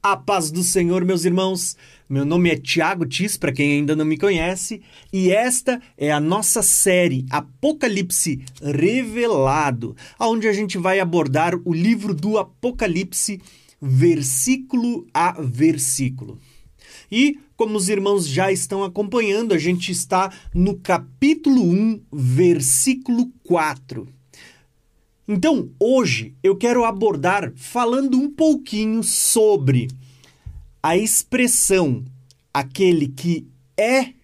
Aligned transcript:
A 0.00 0.16
paz 0.16 0.52
do 0.52 0.62
Senhor, 0.62 1.04
meus 1.04 1.24
irmãos. 1.24 1.76
Meu 2.08 2.24
nome 2.24 2.50
é 2.50 2.56
Tiago 2.56 3.04
Tis, 3.04 3.36
para 3.36 3.50
quem 3.50 3.72
ainda 3.72 3.96
não 3.96 4.04
me 4.04 4.16
conhece, 4.16 4.80
e 5.12 5.32
esta 5.32 5.82
é 5.96 6.12
a 6.12 6.20
nossa 6.20 6.62
série 6.62 7.26
Apocalipse 7.28 8.40
Revelado, 8.62 9.96
onde 10.18 10.46
a 10.46 10.52
gente 10.52 10.78
vai 10.78 11.00
abordar 11.00 11.54
o 11.64 11.74
livro 11.74 12.14
do 12.14 12.38
Apocalipse 12.38 13.40
versículo 13.82 15.04
a 15.12 15.32
versículo. 15.32 16.38
E, 17.10 17.40
como 17.56 17.76
os 17.76 17.88
irmãos 17.88 18.26
já 18.26 18.52
estão 18.52 18.84
acompanhando, 18.84 19.52
a 19.52 19.58
gente 19.58 19.90
está 19.90 20.32
no 20.54 20.78
capítulo 20.78 21.60
1, 21.60 22.02
versículo 22.12 23.32
4. 23.42 24.08
Então, 25.30 25.68
hoje 25.78 26.34
eu 26.42 26.56
quero 26.56 26.86
abordar 26.86 27.52
falando 27.54 28.18
um 28.18 28.30
pouquinho 28.30 29.02
sobre 29.02 29.88
a 30.82 30.96
expressão 30.96 32.02
aquele 32.52 33.08
que 33.08 33.46
é, 33.76 34.14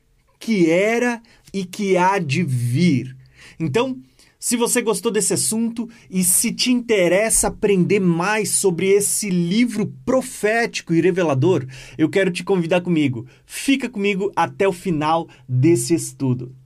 que 0.41 0.71
era 0.71 1.21
e 1.53 1.67
que 1.67 1.99
há 1.99 2.19
de 2.19 2.43
vir. 2.43 3.15
Então, 3.61 4.01
se 4.41 4.57
você 4.57 4.81
gostou 4.81 5.13
desse 5.13 5.35
assunto 5.35 5.91
e 6.11 6.25
se 6.25 6.51
te 6.51 6.73
interessa 6.73 7.49
aprender 7.49 8.01
mais 8.01 8.49
sobre 8.49 8.89
esse 8.89 9.29
livro 9.29 9.93
profético 10.07 10.95
e 10.95 11.03
revelador, 11.03 11.67
eu 11.99 12.09
quero 12.09 12.31
te 12.31 12.43
convidar 12.43 12.81
comigo. 12.81 13.27
Fica 13.45 13.91
comigo 13.91 14.33
até 14.35 14.67
o 14.67 14.73
final 14.73 15.29
desse 15.47 15.95
estudo. 15.95 16.64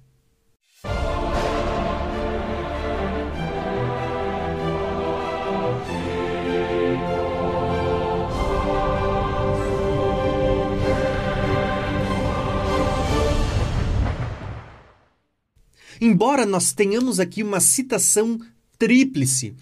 Embora 16.00 16.46
nós 16.46 16.72
tenhamos 16.72 17.18
aqui 17.18 17.42
uma 17.42 17.60
citação 17.60 18.38
tríplice, 18.78 19.54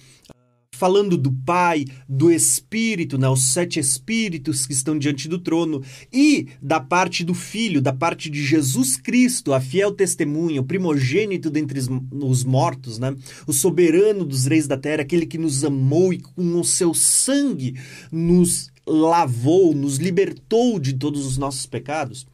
falando 0.76 1.16
do 1.16 1.32
Pai, 1.32 1.86
do 2.06 2.30
Espírito, 2.30 3.16
né, 3.16 3.26
os 3.28 3.42
sete 3.42 3.80
Espíritos 3.80 4.66
que 4.66 4.74
estão 4.74 4.98
diante 4.98 5.26
do 5.26 5.38
trono, 5.38 5.82
e 6.12 6.48
da 6.60 6.78
parte 6.78 7.24
do 7.24 7.32
Filho, 7.32 7.80
da 7.80 7.92
parte 7.92 8.28
de 8.28 8.44
Jesus 8.44 8.96
Cristo, 8.96 9.54
a 9.54 9.60
fiel 9.60 9.92
testemunha, 9.92 10.60
o 10.60 10.66
primogênito 10.66 11.50
dentre 11.50 11.80
os 12.12 12.44
mortos, 12.44 12.98
né, 12.98 13.16
o 13.46 13.52
soberano 13.52 14.24
dos 14.24 14.44
reis 14.44 14.66
da 14.66 14.76
terra, 14.76 15.02
aquele 15.02 15.24
que 15.24 15.38
nos 15.38 15.64
amou 15.64 16.12
e 16.12 16.20
com 16.20 16.60
o 16.60 16.64
seu 16.64 16.92
sangue 16.92 17.78
nos 18.12 18.70
lavou, 18.86 19.74
nos 19.74 19.96
libertou 19.96 20.78
de 20.78 20.92
todos 20.92 21.26
os 21.26 21.38
nossos 21.38 21.66
pecados. 21.66 22.26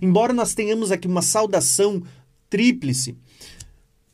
Embora 0.00 0.32
nós 0.32 0.54
tenhamos 0.54 0.90
aqui 0.90 1.06
uma 1.06 1.22
saudação 1.22 2.02
tríplice, 2.48 3.16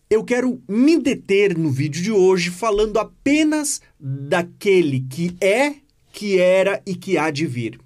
eu 0.08 0.22
quero 0.22 0.62
me 0.68 0.98
deter 0.98 1.56
no 1.56 1.70
vídeo 1.70 2.02
de 2.02 2.12
hoje 2.12 2.50
falando 2.50 2.98
apenas 2.98 3.80
daquele 3.98 5.00
que 5.00 5.36
é, 5.40 5.76
que 6.12 6.38
era 6.38 6.80
e 6.86 6.94
que 6.94 7.18
há 7.18 7.30
de 7.30 7.46
vir. 7.46 7.80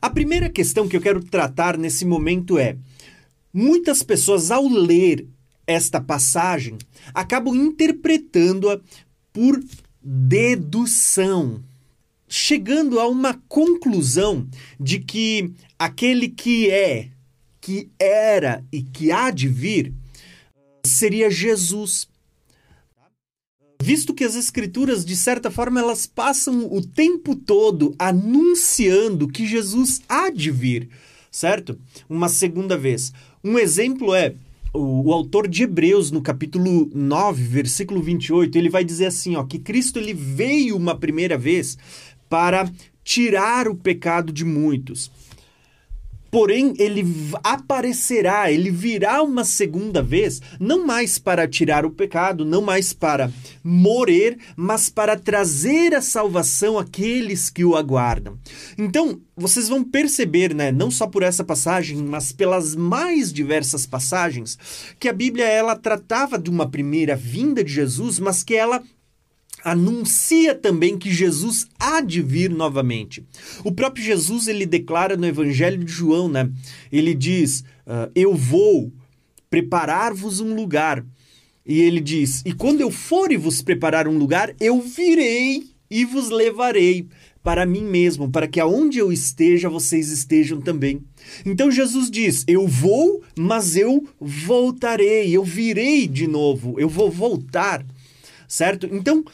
A 0.00 0.08
primeira 0.08 0.48
questão 0.48 0.88
que 0.88 0.96
eu 0.96 1.00
quero 1.00 1.22
tratar 1.22 1.76
nesse 1.76 2.04
momento 2.04 2.58
é: 2.58 2.76
muitas 3.52 4.02
pessoas, 4.02 4.50
ao 4.50 4.66
ler 4.66 5.26
esta 5.66 6.00
passagem, 6.00 6.78
acabam 7.12 7.54
interpretando-a 7.54 8.80
por 9.32 9.60
dedução, 10.02 11.62
chegando 12.28 12.98
a 12.98 13.08
uma 13.08 13.34
conclusão 13.48 14.48
de 14.78 15.00
que 15.00 15.52
aquele 15.78 16.28
que 16.28 16.70
é, 16.70 17.10
que 17.60 17.90
era 17.98 18.64
e 18.72 18.82
que 18.82 19.12
há 19.12 19.30
de 19.30 19.48
vir 19.48 19.92
seria 20.84 21.30
Jesus. 21.30 22.08
Visto 23.82 24.12
que 24.12 24.24
as 24.24 24.34
escrituras, 24.34 25.04
de 25.04 25.16
certa 25.16 25.50
forma, 25.50 25.80
elas 25.80 26.06
passam 26.06 26.68
o 26.70 26.84
tempo 26.84 27.34
todo 27.34 27.94
anunciando 27.98 29.26
que 29.26 29.46
Jesus 29.46 30.02
há 30.06 30.28
de 30.28 30.50
vir, 30.50 30.90
certo? 31.30 31.78
Uma 32.08 32.28
segunda 32.28 32.76
vez. 32.76 33.12
Um 33.42 33.58
exemplo 33.58 34.14
é 34.14 34.34
o, 34.72 35.08
o, 35.08 35.12
autor 35.12 35.48
de 35.48 35.62
Hebreus, 35.62 36.10
no 36.10 36.20
capítulo 36.20 36.90
9, 36.94 37.42
versículo 37.42 38.02
28, 38.02 38.56
ele 38.56 38.68
vai 38.68 38.84
dizer 38.84 39.06
assim, 39.06 39.34
ó, 39.34 39.44
que 39.44 39.58
Cristo 39.58 39.98
ele 39.98 40.12
veio 40.12 40.76
uma 40.76 40.94
primeira 40.94 41.38
vez 41.38 41.78
para 42.28 42.70
tirar 43.02 43.66
o 43.66 43.74
pecado 43.74 44.32
de 44.32 44.44
muitos. 44.44 45.10
Porém, 46.30 46.74
ele 46.78 47.04
aparecerá, 47.42 48.52
ele 48.52 48.70
virá 48.70 49.22
uma 49.22 49.44
segunda 49.44 50.00
vez, 50.02 50.40
não 50.60 50.86
mais 50.86 51.18
para 51.18 51.48
tirar 51.48 51.84
o 51.84 51.90
pecado, 51.90 52.44
não 52.44 52.62
mais 52.62 52.92
para 52.92 53.32
morrer, 53.64 54.38
mas 54.56 54.88
para 54.88 55.16
trazer 55.18 55.94
a 55.94 56.00
salvação 56.00 56.78
àqueles 56.78 57.50
que 57.50 57.64
o 57.64 57.74
aguardam. 57.74 58.38
Então, 58.78 59.20
vocês 59.36 59.68
vão 59.68 59.82
perceber, 59.82 60.54
né, 60.54 60.70
não 60.70 60.90
só 60.90 61.06
por 61.06 61.22
essa 61.22 61.42
passagem, 61.42 61.96
mas 61.98 62.30
pelas 62.30 62.76
mais 62.76 63.32
diversas 63.32 63.84
passagens, 63.84 64.58
que 64.98 65.08
a 65.08 65.12
Bíblia 65.12 65.46
ela 65.46 65.74
tratava 65.74 66.38
de 66.38 66.48
uma 66.48 66.70
primeira 66.70 67.16
vinda 67.16 67.64
de 67.64 67.72
Jesus, 67.72 68.18
mas 68.18 68.44
que 68.44 68.54
ela 68.54 68.82
anuncia 69.64 70.54
também 70.54 70.98
que 70.98 71.12
Jesus 71.12 71.66
há 71.78 72.00
de 72.00 72.22
vir 72.22 72.50
novamente. 72.50 73.24
O 73.64 73.72
próprio 73.72 74.04
Jesus 74.04 74.46
ele 74.46 74.66
declara 74.66 75.16
no 75.16 75.26
Evangelho 75.26 75.84
de 75.84 75.92
João, 75.92 76.28
né? 76.28 76.50
Ele 76.90 77.14
diz: 77.14 77.60
uh, 77.86 78.10
Eu 78.14 78.34
vou 78.34 78.92
preparar-vos 79.48 80.40
um 80.40 80.54
lugar. 80.54 81.04
E 81.66 81.80
ele 81.80 82.00
diz: 82.00 82.42
E 82.44 82.52
quando 82.52 82.80
eu 82.80 82.90
for 82.90 83.30
e 83.32 83.36
vos 83.36 83.62
preparar 83.62 84.08
um 84.08 84.16
lugar, 84.16 84.54
eu 84.60 84.80
virei 84.80 85.64
e 85.90 86.04
vos 86.04 86.30
levarei 86.30 87.08
para 87.42 87.64
mim 87.64 87.84
mesmo, 87.84 88.30
para 88.30 88.46
que 88.46 88.60
aonde 88.60 88.98
eu 88.98 89.12
esteja, 89.12 89.68
vocês 89.68 90.10
estejam 90.10 90.60
também. 90.60 91.02
Então 91.44 91.70
Jesus 91.70 92.10
diz: 92.10 92.44
Eu 92.46 92.66
vou, 92.66 93.22
mas 93.38 93.76
eu 93.76 94.06
voltarei, 94.20 95.34
eu 95.34 95.44
virei 95.44 96.06
de 96.06 96.26
novo, 96.26 96.78
eu 96.78 96.88
vou 96.88 97.10
voltar. 97.10 97.84
Certo? 98.46 98.88
Então, 98.90 99.24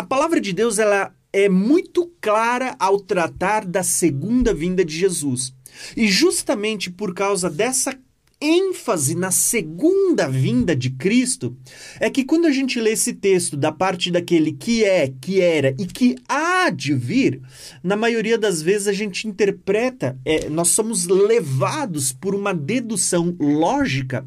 a 0.00 0.02
palavra 0.02 0.40
de 0.40 0.54
Deus 0.54 0.78
ela 0.78 1.14
é 1.30 1.46
muito 1.46 2.10
clara 2.22 2.74
ao 2.78 2.98
tratar 2.98 3.66
da 3.66 3.82
segunda 3.82 4.54
vinda 4.54 4.82
de 4.82 4.96
Jesus. 4.96 5.52
E 5.94 6.08
justamente 6.08 6.90
por 6.90 7.12
causa 7.12 7.50
dessa 7.50 7.94
ênfase 8.40 9.14
na 9.14 9.30
segunda 9.30 10.26
vinda 10.26 10.74
de 10.74 10.88
Cristo, 10.88 11.54
é 12.00 12.08
que 12.08 12.24
quando 12.24 12.46
a 12.46 12.50
gente 12.50 12.80
lê 12.80 12.92
esse 12.92 13.12
texto 13.12 13.58
da 13.58 13.70
parte 13.70 14.10
daquele 14.10 14.52
que 14.52 14.82
é, 14.82 15.12
que 15.20 15.38
era 15.38 15.74
e 15.78 15.84
que 15.84 16.16
há 16.26 16.70
de 16.70 16.94
vir, 16.94 17.42
na 17.84 17.94
maioria 17.94 18.38
das 18.38 18.62
vezes 18.62 18.88
a 18.88 18.94
gente 18.94 19.28
interpreta, 19.28 20.18
é, 20.24 20.48
nós 20.48 20.68
somos 20.68 21.06
levados 21.06 22.10
por 22.10 22.34
uma 22.34 22.54
dedução 22.54 23.36
lógica 23.38 24.26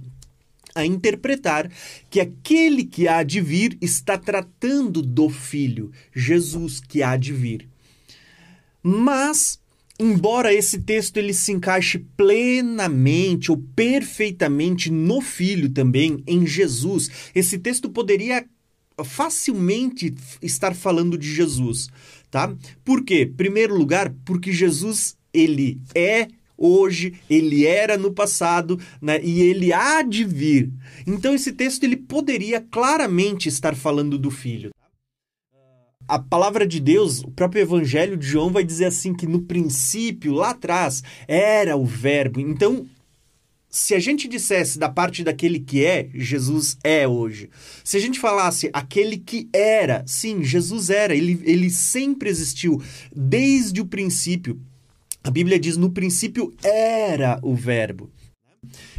a 0.76 0.86
interpretar 0.86 1.70
que 2.10 2.20
aquele 2.20 2.84
que 2.84 3.08
há 3.08 3.24
de 3.24 3.42
vir 3.42 3.78
está 3.82 4.18
tratando 4.18 5.02
do 5.02 5.30
Filho, 5.30 5.92
Jesus 6.14 6.80
que 6.80 7.04
há 7.04 7.16
de 7.16 7.34
vir. 7.34 7.68
Mas, 8.82 9.60
embora 10.00 10.54
esse 10.54 10.80
texto 10.80 11.18
ele 11.18 11.34
se 11.34 11.52
encaixe 11.52 12.00
plenamente 12.18 13.52
ou 13.52 13.58
perfeitamente 13.76 14.92
no 14.92 15.22
Filho 15.22 15.70
também, 15.70 16.24
em 16.28 16.46
Jesus, 16.46 17.10
esse 17.34 17.58
texto 17.58 17.90
poderia 17.90 18.46
facilmente 19.04 20.14
estar 20.42 20.76
falando 20.76 21.18
de 21.18 21.34
Jesus, 21.34 21.90
tá? 22.30 22.54
Por 22.84 23.04
quê? 23.04 23.26
Primeiro 23.26 23.76
lugar, 23.76 24.14
porque 24.24 24.52
Jesus 24.52 25.18
ele 25.34 25.80
é 25.96 26.28
hoje, 26.64 27.14
ele 27.30 27.66
era 27.66 27.98
no 27.98 28.14
passado, 28.14 28.80
né? 29.02 29.20
E 29.24 29.42
ele 29.42 29.74
há 29.74 30.02
de 30.02 30.24
vir. 30.24 30.72
Então 31.06 31.36
esse 31.36 31.52
texto 31.52 31.84
ele 31.84 31.98
poderia 31.98 32.62
claramente 32.62 33.50
estar 33.50 33.76
falando 33.76 34.18
do 34.18 34.32
filho. 34.32 34.72
A 36.08 36.20
palavra 36.20 36.68
de 36.68 36.80
Deus, 36.80 37.24
o 37.24 37.32
próprio 37.32 37.62
Evangelho 37.62 38.18
de 38.18 38.28
João 38.28 38.52
vai 38.52 38.64
dizer 38.64 38.86
assim 38.86 39.14
que 39.14 39.26
no 39.26 39.42
princípio, 39.42 40.34
lá 40.34 40.50
atrás, 40.50 41.02
era 41.28 41.78
o 41.78 41.86
verbo. 41.86 42.42
Então, 42.42 42.86
se 43.70 43.96
a 43.96 44.00
gente 44.00 44.28
dissesse 44.28 44.78
da 44.78 44.88
parte 44.88 45.24
daquele 45.24 45.60
que 45.60 45.84
é, 45.84 46.08
Jesus 46.14 46.78
é 46.84 47.08
hoje. 47.08 47.50
Se 47.84 47.98
a 47.98 48.00
gente 48.00 48.20
falasse 48.20 48.70
aquele 48.72 49.18
que 49.18 49.50
era, 49.52 50.04
sim, 50.06 50.44
Jesus 50.44 50.92
era, 50.92 51.16
ele, 51.16 51.42
ele 51.44 51.72
sempre 51.72 52.30
existiu, 52.30 52.80
desde 53.16 53.82
o 53.82 53.86
princípio. 53.86 54.62
A 55.24 55.32
Bíblia 55.32 55.60
diz: 55.60 55.78
no 55.78 55.90
princípio 55.90 56.54
era 56.62 57.40
o 57.42 57.56
Verbo. 57.56 58.12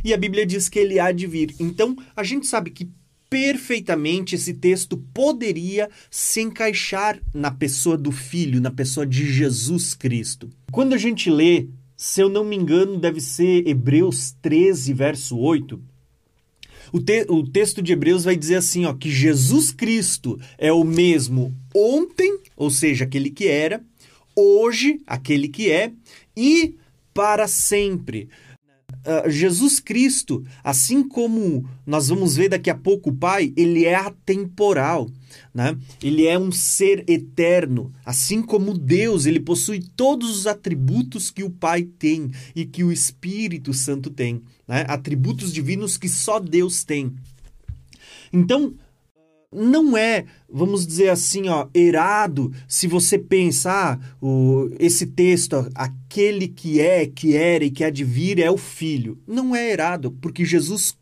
E 0.03 0.12
a 0.12 0.17
Bíblia 0.17 0.47
diz 0.47 0.69
que 0.69 0.79
ele 0.79 0.99
há 0.99 1.12
de 1.12 1.26
vir. 1.26 1.55
Então, 1.59 1.97
a 2.15 2.23
gente 2.23 2.47
sabe 2.47 2.71
que 2.71 2.88
perfeitamente 3.29 4.35
esse 4.35 4.55
texto 4.55 4.97
poderia 5.12 5.91
se 6.11 6.41
encaixar 6.41 7.21
na 7.32 7.50
pessoa 7.50 7.97
do 7.97 8.12
Filho, 8.12 8.61
na 8.61 8.71
pessoa 8.71 9.06
de 9.06 9.31
Jesus 9.31 9.94
Cristo. 9.94 10.50
Quando 10.71 10.94
a 10.94 10.99
gente 10.99 11.31
lê, 11.31 11.67
se 11.97 12.21
eu 12.21 12.29
não 12.29 12.44
me 12.44 12.55
engano, 12.55 12.99
deve 12.99 13.20
ser 13.20 13.67
Hebreus 13.67 14.37
13, 14.41 14.93
verso 14.93 15.37
8. 15.38 15.81
O, 16.93 17.00
te 17.00 17.27
o 17.29 17.43
texto 17.43 17.82
de 17.82 17.93
Hebreus 17.93 18.23
vai 18.23 18.37
dizer 18.37 18.56
assim, 18.56 18.85
ó, 18.85 18.93
que 18.93 19.11
Jesus 19.11 19.73
Cristo 19.73 20.38
é 20.56 20.73
o 20.73 20.85
mesmo 20.85 21.53
ontem, 21.75 22.38
ou 22.56 22.70
seja, 22.70 23.05
aquele 23.05 23.31
que 23.31 23.49
era, 23.49 23.82
hoje, 24.37 25.01
aquele 25.07 25.49
que 25.49 25.71
é, 25.71 25.93
e 26.37 26.77
para 27.13 27.47
sempre. 27.47 28.29
Uh, 29.07 29.29
Jesus 29.29 29.81
Cristo, 29.81 30.45
assim 30.63 31.07
como 31.07 31.69
nós 31.87 32.09
vamos 32.09 32.37
ver 32.37 32.49
daqui 32.49 32.71
a 32.71 32.75
pouco 32.75 33.11
o 33.11 33.15
Pai, 33.15 33.53
ele 33.55 33.85
é 33.85 33.95
atemporal, 33.95 35.11
né? 35.53 35.77
Ele 36.03 36.27
é 36.27 36.39
um 36.39 36.51
ser 36.51 37.05
eterno, 37.07 37.93
assim 38.05 38.41
como 38.41 38.77
Deus, 38.77 39.27
ele 39.27 39.41
possui 39.41 39.83
todos 39.95 40.39
os 40.39 40.47
atributos 40.47 41.31
que 41.31 41.45
o 41.45 41.51
Pai 41.51 41.83
tem 41.83 42.31
e 42.57 42.65
que 42.65 42.83
o 42.83 42.91
Espírito 42.91 43.75
Santo 43.75 44.09
tem, 44.09 44.41
né? 44.67 44.87
Atributos 44.89 45.53
divinos 45.53 45.99
que 45.99 46.09
só 46.09 46.41
Deus 46.41 46.83
tem. 46.83 47.13
Então, 48.33 48.75
não 49.55 49.97
é, 49.97 50.27
vamos 50.51 50.85
dizer 50.87 51.11
assim, 51.11 51.49
ó, 51.49 51.69
errado 51.73 52.53
se 52.67 52.89
você 52.89 53.17
pensar 53.17 54.17
o, 54.21 54.69
esse 54.79 55.06
texto, 55.06 55.71
aquele 55.75 56.49
que 56.49 56.81
é, 56.81 57.06
que 57.06 57.37
era 57.37 57.65
e 57.65 57.71
que 57.71 57.85
há 57.85 57.91
de 57.91 58.05
vir 58.05 58.41
é 58.41 58.51
o 58.51 58.59
Filho. 58.59 59.19
Não 59.27 59.55
é 59.55 59.73
errado, 59.73 60.11
porque 60.21 60.45
Jesus 60.45 60.97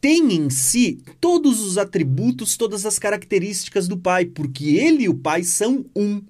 tem 0.00 0.34
em 0.34 0.50
si 0.50 0.98
todos 1.20 1.60
os 1.60 1.78
atributos, 1.78 2.56
todas 2.56 2.86
as 2.86 2.98
características 2.98 3.86
do 3.86 3.96
Pai, 3.96 4.24
porque 4.24 4.76
ele 4.76 5.04
e 5.04 5.08
o 5.08 5.14
Pai 5.14 5.44
são 5.44 5.84
um. 5.94 6.22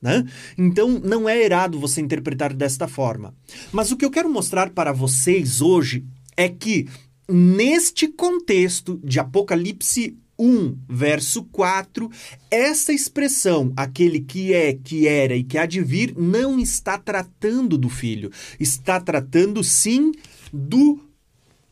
Né? 0.00 0.24
Então 0.56 1.00
não 1.00 1.28
é 1.28 1.42
errado 1.42 1.80
você 1.80 2.00
interpretar 2.00 2.52
desta 2.52 2.86
forma. 2.86 3.34
Mas 3.72 3.90
o 3.90 3.96
que 3.96 4.04
eu 4.04 4.10
quero 4.10 4.30
mostrar 4.30 4.70
para 4.70 4.92
vocês 4.92 5.60
hoje 5.60 6.04
é 6.36 6.48
que, 6.48 6.86
neste 7.28 8.06
contexto 8.08 9.00
de 9.02 9.18
Apocalipse 9.18 10.16
1, 10.38 10.76
verso 10.88 11.44
4, 11.44 12.10
essa 12.50 12.92
expressão, 12.92 13.72
aquele 13.76 14.20
que 14.20 14.52
é, 14.52 14.72
que 14.72 15.08
era 15.08 15.34
e 15.34 15.42
que 15.42 15.58
há 15.58 15.66
de 15.66 15.82
vir, 15.82 16.14
não 16.16 16.58
está 16.58 16.96
tratando 16.96 17.76
do 17.76 17.88
filho, 17.88 18.30
está 18.58 19.00
tratando 19.00 19.64
sim 19.64 20.12
do 20.52 21.00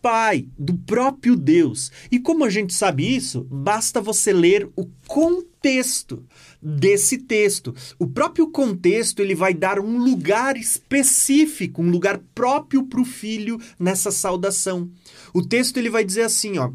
Pai, 0.07 0.47
do 0.57 0.75
próprio 0.75 1.35
Deus. 1.35 1.91
E 2.13 2.21
como 2.21 2.45
a 2.45 2.49
gente 2.49 2.73
sabe 2.73 3.17
isso, 3.17 3.45
basta 3.51 4.01
você 4.01 4.33
ler 4.33 4.71
o 4.77 4.87
contexto 5.09 6.25
desse 6.63 7.19
texto. 7.19 7.75
O 7.99 8.07
próprio 8.07 8.49
contexto 8.53 9.21
ele 9.21 9.35
vai 9.35 9.53
dar 9.53 9.81
um 9.81 9.99
lugar 9.99 10.57
específico, 10.57 11.83
um 11.83 11.91
lugar 11.91 12.21
próprio 12.37 12.85
para 12.85 13.01
o 13.01 13.05
filho 13.05 13.61
nessa 13.81 14.13
saudação. 14.13 14.89
O 15.35 15.45
texto 15.45 15.77
ele 15.77 15.91
vai 15.91 16.05
dizer 16.05 16.23
assim, 16.23 16.57
ó: 16.57 16.71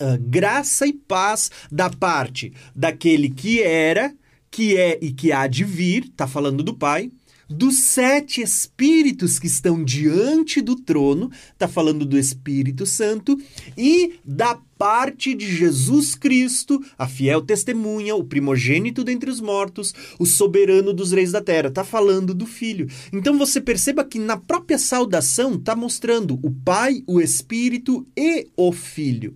uh, 0.00 0.18
graça 0.20 0.86
e 0.86 0.92
paz 0.92 1.50
da 1.70 1.90
parte 1.90 2.52
daquele 2.74 3.30
que 3.30 3.62
era, 3.62 4.14
que 4.50 4.76
é 4.76 4.98
e 5.00 5.12
que 5.12 5.32
há 5.32 5.46
de 5.46 5.64
vir, 5.64 6.04
está 6.04 6.26
falando 6.26 6.62
do 6.62 6.74
Pai, 6.74 7.10
dos 7.48 7.76
sete 7.76 8.42
espíritos 8.42 9.38
que 9.38 9.46
estão 9.46 9.82
diante 9.82 10.60
do 10.60 10.76
trono, 10.76 11.30
está 11.52 11.66
falando 11.66 12.04
do 12.04 12.18
Espírito 12.18 12.84
Santo, 12.84 13.38
e 13.76 14.18
da 14.24 14.60
parte 14.76 15.34
de 15.34 15.50
Jesus 15.50 16.14
Cristo, 16.14 16.78
a 16.96 17.08
fiel 17.08 17.40
testemunha, 17.40 18.14
o 18.14 18.22
primogênito 18.22 19.02
dentre 19.02 19.30
os 19.30 19.40
mortos, 19.40 19.94
o 20.18 20.26
soberano 20.26 20.92
dos 20.92 21.10
reis 21.10 21.32
da 21.32 21.40
terra. 21.40 21.68
Está 21.68 21.82
falando 21.82 22.34
do 22.34 22.46
Filho. 22.46 22.86
Então 23.12 23.38
você 23.38 23.60
perceba 23.60 24.04
que 24.04 24.18
na 24.18 24.36
própria 24.36 24.78
saudação 24.78 25.54
está 25.54 25.74
mostrando 25.74 26.38
o 26.42 26.50
Pai, 26.50 27.02
o 27.06 27.20
Espírito 27.20 28.06
e 28.16 28.46
o 28.56 28.70
Filho. 28.70 29.34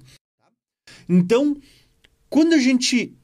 Então, 1.08 1.56
quando 2.28 2.54
a 2.54 2.58
gente 2.58 3.14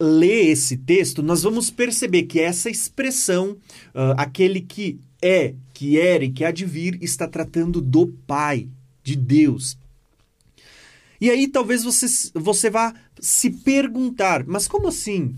lê 0.00 0.50
esse 0.50 0.76
texto, 0.76 1.22
nós 1.22 1.42
vamos 1.42 1.70
perceber 1.70 2.24
que 2.24 2.40
essa 2.40 2.68
expressão, 2.68 3.56
uh, 3.94 4.14
aquele 4.16 4.60
que 4.60 4.98
é, 5.22 5.54
que 5.72 5.98
era 5.98 6.24
e 6.24 6.30
que 6.30 6.44
há 6.44 6.50
de 6.50 6.64
vir, 6.64 6.98
está 7.00 7.28
tratando 7.28 7.80
do 7.80 8.08
Pai, 8.26 8.68
de 9.02 9.14
Deus. 9.14 9.78
E 11.20 11.30
aí 11.30 11.46
talvez 11.46 11.84
você, 11.84 12.32
você 12.34 12.68
vá 12.68 12.92
se 13.20 13.48
perguntar, 13.48 14.44
mas 14.44 14.66
como 14.66 14.88
assim? 14.88 15.36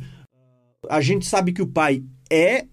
A 0.88 1.02
gente 1.02 1.26
sabe 1.26 1.52
que 1.52 1.60
o 1.60 1.66
Pai 1.66 2.02
é, 2.30 2.64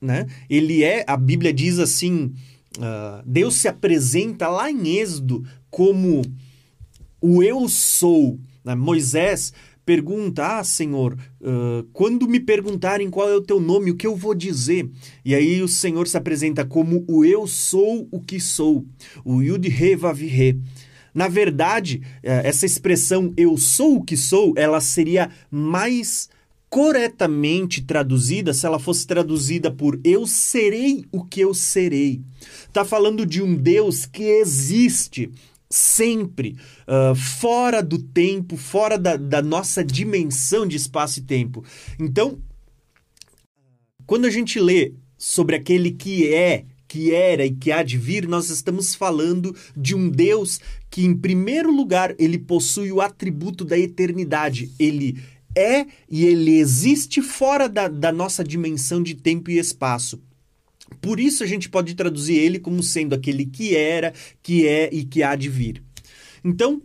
né? 0.00 0.26
Ele 0.48 0.82
é, 0.82 1.04
a 1.06 1.16
Bíblia 1.16 1.52
diz 1.52 1.78
assim, 1.78 2.34
uh, 2.78 3.22
Deus 3.24 3.54
se 3.54 3.68
apresenta 3.68 4.48
lá 4.48 4.68
em 4.68 4.96
Êxodo 4.96 5.46
como 5.70 6.22
o 7.20 7.42
eu 7.42 7.68
sou. 7.68 8.40
Né? 8.64 8.74
Moisés 8.74 9.52
pergunta: 9.84 10.58
Ah, 10.58 10.64
Senhor, 10.64 11.14
uh, 11.40 11.82
quando 11.92 12.28
me 12.28 12.40
perguntarem 12.40 13.10
qual 13.10 13.28
é 13.28 13.34
o 13.34 13.42
teu 13.42 13.58
nome, 13.60 13.90
o 13.90 13.96
que 13.96 14.06
eu 14.06 14.14
vou 14.14 14.34
dizer? 14.34 14.88
E 15.24 15.34
aí 15.34 15.62
o 15.62 15.68
Senhor 15.68 16.06
se 16.06 16.16
apresenta 16.16 16.64
como 16.64 17.04
o 17.08 17.24
Eu 17.24 17.46
sou 17.46 18.08
o 18.10 18.20
que 18.20 18.38
sou, 18.38 18.84
o 19.24 19.42
Yud 19.42 19.66
He 19.68 19.96
Vav 19.96 20.22
He. 20.22 20.56
Na 21.12 21.26
verdade, 21.26 22.02
essa 22.22 22.64
expressão 22.64 23.32
eu 23.36 23.56
sou 23.56 23.96
o 23.96 24.04
que 24.04 24.16
sou, 24.16 24.54
ela 24.56 24.80
seria 24.80 25.28
mais 25.50 26.28
corretamente 26.70 27.82
traduzida 27.82 28.54
se 28.54 28.64
ela 28.64 28.78
fosse 28.78 29.04
traduzida 29.04 29.72
por 29.72 30.00
eu 30.04 30.24
serei 30.24 31.04
o 31.10 31.24
que 31.24 31.40
eu 31.40 31.52
serei. 31.52 32.22
Está 32.68 32.84
falando 32.84 33.26
de 33.26 33.42
um 33.42 33.56
Deus 33.56 34.06
que 34.06 34.22
existe, 34.22 35.28
sempre, 35.70 36.56
uh, 36.88 37.14
fora 37.14 37.80
do 37.82 37.98
tempo, 37.98 38.56
fora 38.56 38.98
da, 38.98 39.16
da 39.16 39.40
nossa 39.40 39.84
dimensão 39.84 40.66
de 40.66 40.76
espaço 40.76 41.20
e 41.20 41.22
tempo. 41.22 41.64
Então, 41.98 42.38
quando 44.04 44.24
a 44.24 44.30
gente 44.30 44.58
lê 44.58 44.94
sobre 45.16 45.54
aquele 45.54 45.92
que 45.92 46.34
é, 46.34 46.64
que 46.88 47.14
era 47.14 47.46
e 47.46 47.54
que 47.54 47.70
há 47.70 47.84
de 47.84 47.96
vir, 47.96 48.26
nós 48.26 48.50
estamos 48.50 48.96
falando 48.96 49.54
de 49.76 49.94
um 49.94 50.10
Deus 50.10 50.60
que, 50.90 51.04
em 51.04 51.14
primeiro 51.14 51.70
lugar, 51.70 52.16
ele 52.18 52.36
possui 52.36 52.90
o 52.90 53.00
atributo 53.00 53.64
da 53.64 53.78
eternidade. 53.78 54.72
Ele 54.76 55.22
é 55.56 55.86
e 56.10 56.24
ele 56.24 56.58
existe 56.58 57.22
fora 57.22 57.68
da, 57.68 57.86
da 57.86 58.10
nossa 58.10 58.42
dimensão 58.42 59.00
de 59.00 59.14
tempo 59.14 59.50
e 59.50 59.58
espaço. 59.58 60.20
Por 61.00 61.20
isso 61.20 61.42
a 61.42 61.46
gente 61.46 61.68
pode 61.68 61.94
traduzir 61.94 62.36
ele 62.36 62.58
como 62.58 62.82
sendo 62.82 63.14
aquele 63.14 63.46
que 63.46 63.74
era, 63.74 64.12
que 64.42 64.66
é 64.66 64.88
e 64.92 65.04
que 65.04 65.22
há 65.22 65.34
de 65.34 65.48
vir. 65.48 65.82
Então, 66.44 66.82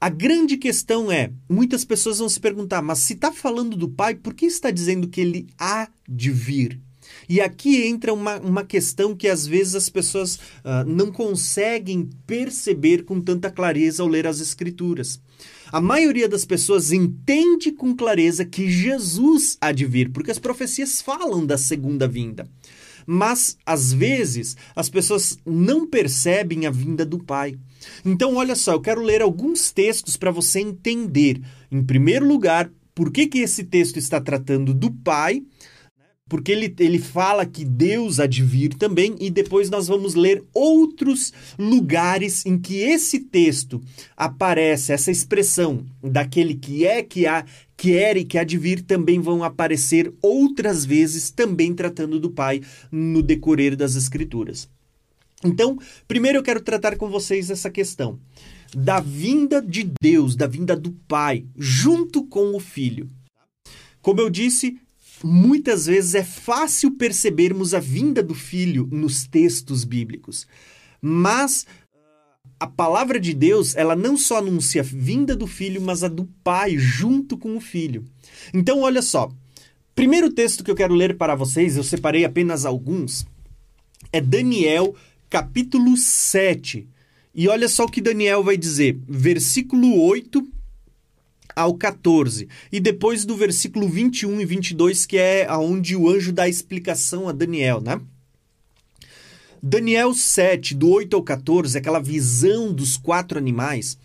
a 0.00 0.08
grande 0.08 0.56
questão 0.56 1.10
é: 1.10 1.30
muitas 1.48 1.84
pessoas 1.84 2.18
vão 2.18 2.28
se 2.28 2.40
perguntar, 2.40 2.82
mas 2.82 2.98
se 3.00 3.14
está 3.14 3.32
falando 3.32 3.76
do 3.76 3.88
Pai, 3.88 4.14
por 4.14 4.34
que 4.34 4.46
está 4.46 4.70
dizendo 4.70 5.08
que 5.08 5.20
ele 5.20 5.46
há 5.58 5.88
de 6.08 6.30
vir? 6.30 6.80
E 7.28 7.40
aqui 7.40 7.84
entra 7.86 8.12
uma, 8.12 8.38
uma 8.38 8.64
questão 8.64 9.16
que 9.16 9.28
às 9.28 9.46
vezes 9.46 9.74
as 9.74 9.88
pessoas 9.88 10.36
uh, 10.36 10.84
não 10.86 11.10
conseguem 11.10 12.08
perceber 12.26 13.04
com 13.04 13.20
tanta 13.20 13.50
clareza 13.50 14.02
ao 14.02 14.08
ler 14.08 14.26
as 14.26 14.40
Escrituras. 14.40 15.20
A 15.72 15.80
maioria 15.80 16.28
das 16.28 16.44
pessoas 16.44 16.92
entende 16.92 17.72
com 17.72 17.94
clareza 17.94 18.44
que 18.44 18.70
Jesus 18.70 19.58
há 19.60 19.72
de 19.72 19.84
vir, 19.84 20.10
porque 20.12 20.30
as 20.30 20.38
profecias 20.38 21.00
falam 21.00 21.44
da 21.44 21.58
segunda 21.58 22.06
vinda. 22.06 22.48
Mas, 23.06 23.56
às 23.64 23.92
vezes, 23.92 24.56
as 24.74 24.88
pessoas 24.88 25.38
não 25.46 25.86
percebem 25.86 26.66
a 26.66 26.70
vinda 26.70 27.04
do 27.04 27.18
Pai. 27.18 27.56
Então, 28.04 28.34
olha 28.34 28.56
só, 28.56 28.72
eu 28.72 28.80
quero 28.80 29.02
ler 29.02 29.22
alguns 29.22 29.70
textos 29.70 30.16
para 30.16 30.30
você 30.30 30.60
entender, 30.60 31.40
em 31.70 31.82
primeiro 31.82 32.26
lugar, 32.26 32.70
por 32.94 33.12
que, 33.12 33.26
que 33.26 33.38
esse 33.38 33.64
texto 33.64 33.98
está 33.98 34.20
tratando 34.20 34.74
do 34.74 34.90
Pai 34.90 35.42
porque 36.28 36.50
ele, 36.50 36.74
ele 36.80 36.98
fala 36.98 37.46
que 37.46 37.64
Deus 37.64 38.18
há 38.18 38.26
de 38.26 38.42
vir 38.42 38.74
também, 38.74 39.14
e 39.20 39.30
depois 39.30 39.70
nós 39.70 39.86
vamos 39.86 40.14
ler 40.14 40.42
outros 40.52 41.32
lugares 41.58 42.44
em 42.44 42.58
que 42.58 42.78
esse 42.78 43.20
texto 43.20 43.80
aparece, 44.16 44.92
essa 44.92 45.10
expressão 45.10 45.84
daquele 46.02 46.54
que 46.54 46.84
é, 46.84 47.02
que 47.02 47.26
há, 47.26 47.44
que 47.76 47.92
era 47.92 48.18
e 48.18 48.24
que 48.24 48.38
há 48.38 48.44
de 48.44 48.56
vir, 48.56 48.82
também 48.82 49.20
vão 49.20 49.44
aparecer 49.44 50.12
outras 50.22 50.84
vezes, 50.84 51.30
também 51.30 51.74
tratando 51.74 52.18
do 52.18 52.30
Pai 52.30 52.62
no 52.90 53.22
decorrer 53.22 53.76
das 53.76 53.94
Escrituras. 53.96 54.68
Então, 55.44 55.78
primeiro 56.08 56.38
eu 56.38 56.42
quero 56.42 56.62
tratar 56.62 56.96
com 56.96 57.10
vocês 57.10 57.50
essa 57.50 57.70
questão 57.70 58.18
da 58.74 59.00
vinda 59.00 59.62
de 59.62 59.90
Deus, 60.00 60.34
da 60.34 60.46
vinda 60.46 60.76
do 60.76 60.92
Pai, 61.06 61.46
junto 61.56 62.24
com 62.24 62.54
o 62.54 62.60
Filho. 62.60 63.08
Como 64.00 64.20
eu 64.20 64.30
disse, 64.30 64.78
muitas 65.22 65.86
vezes 65.86 66.14
é 66.14 66.24
fácil 66.24 66.92
percebermos 66.92 67.74
a 67.74 67.80
vinda 67.80 68.22
do 68.22 68.34
filho 68.34 68.88
nos 68.90 69.26
textos 69.26 69.84
bíblicos. 69.84 70.46
Mas 71.00 71.66
a 72.58 72.66
palavra 72.66 73.20
de 73.20 73.34
Deus, 73.34 73.76
ela 73.76 73.94
não 73.94 74.16
só 74.16 74.38
anuncia 74.38 74.80
a 74.80 74.84
vinda 74.84 75.36
do 75.36 75.46
filho, 75.46 75.80
mas 75.80 76.02
a 76.02 76.08
do 76.08 76.24
pai 76.42 76.76
junto 76.78 77.36
com 77.36 77.56
o 77.56 77.60
filho. 77.60 78.04
Então, 78.52 78.80
olha 78.80 79.02
só. 79.02 79.30
Primeiro 79.94 80.30
texto 80.30 80.62
que 80.62 80.70
eu 80.70 80.74
quero 80.74 80.94
ler 80.94 81.16
para 81.16 81.34
vocês, 81.34 81.76
eu 81.76 81.82
separei 81.82 82.24
apenas 82.24 82.66
alguns, 82.66 83.26
é 84.12 84.20
Daniel, 84.20 84.94
capítulo 85.28 85.96
7. 85.96 86.86
E 87.34 87.48
olha 87.48 87.68
só 87.68 87.84
o 87.84 87.90
que 87.90 88.00
Daniel 88.00 88.42
vai 88.42 88.56
dizer, 88.56 88.98
versículo 89.08 90.00
8 90.02 90.46
ao 91.54 91.74
14. 91.74 92.48
E 92.70 92.78
depois 92.78 93.24
do 93.24 93.36
versículo 93.36 93.88
21 93.88 94.40
e 94.40 94.44
22, 94.44 95.06
que 95.06 95.16
é 95.16 95.46
aonde 95.46 95.96
o 95.96 96.08
anjo 96.08 96.32
dá 96.32 96.44
a 96.44 96.48
explicação 96.48 97.28
a 97.28 97.32
Daniel, 97.32 97.80
né? 97.80 98.00
Daniel 99.62 100.14
7, 100.14 100.74
do 100.74 100.88
8 100.90 101.16
ao 101.16 101.22
14, 101.22 101.76
aquela 101.76 101.98
visão 101.98 102.72
dos 102.72 102.96
quatro 102.96 103.38
animais. 103.38 103.98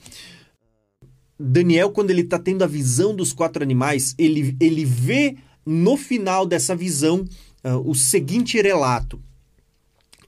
Daniel, 1.40 1.92
quando 1.92 2.12
ele 2.12 2.22
está 2.22 2.38
tendo 2.38 2.64
a 2.64 2.68
visão 2.68 3.16
dos 3.16 3.34
quatro 3.34 3.64
animais, 3.64 4.14
ele, 4.18 4.56
ele 4.60 4.86
vê 4.86 5.38
no 5.66 5.98
final 5.98 6.46
dessa 6.46 6.76
visão 6.76 7.26
uh, 7.64 7.90
o 7.90 7.96
seguinte 7.96 8.62
relato. 8.62 9.20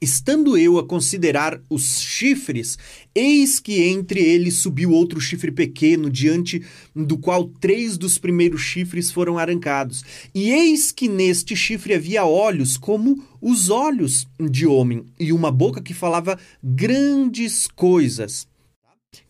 Estando 0.04 0.58
eu 0.58 0.78
a 0.78 0.86
considerar 0.86 1.58
os 1.70 1.98
chifres, 1.98 2.76
eis 3.14 3.58
que 3.58 3.84
entre 3.84 4.20
eles 4.20 4.56
subiu 4.56 4.90
outro 4.90 5.18
chifre 5.18 5.50
pequeno, 5.50 6.10
diante 6.10 6.62
do 6.94 7.16
qual 7.16 7.48
três 7.48 7.96
dos 7.96 8.18
primeiros 8.18 8.60
chifres 8.60 9.10
foram 9.10 9.38
arrancados. 9.38 10.04
E 10.34 10.50
eis 10.50 10.92
que 10.92 11.08
neste 11.08 11.56
chifre 11.56 11.94
havia 11.94 12.26
olhos 12.26 12.76
como 12.76 13.24
os 13.40 13.70
olhos 13.70 14.26
de 14.38 14.66
homem, 14.66 15.06
e 15.18 15.32
uma 15.32 15.50
boca 15.50 15.80
que 15.80 15.94
falava 15.94 16.38
grandes 16.62 17.66
coisas. 17.66 18.46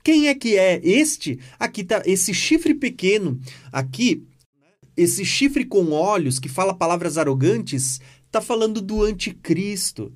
Quem 0.03 0.27
é 0.27 0.35
que 0.35 0.59
é 0.59 0.81
este? 0.83 1.39
Aqui 1.57 1.83
está 1.83 2.03
esse 2.05 2.35
chifre 2.35 2.75
pequeno, 2.75 3.41
aqui, 3.71 4.25
esse 4.97 5.25
chifre 5.25 5.65
com 5.65 5.93
olhos 5.93 6.41
que 6.41 6.49
fala 6.49 6.75
palavras 6.75 7.17
arrogantes, 7.17 8.01
está 8.27 8.41
falando 8.41 8.83
do 8.83 9.05
anticristo 9.05 10.13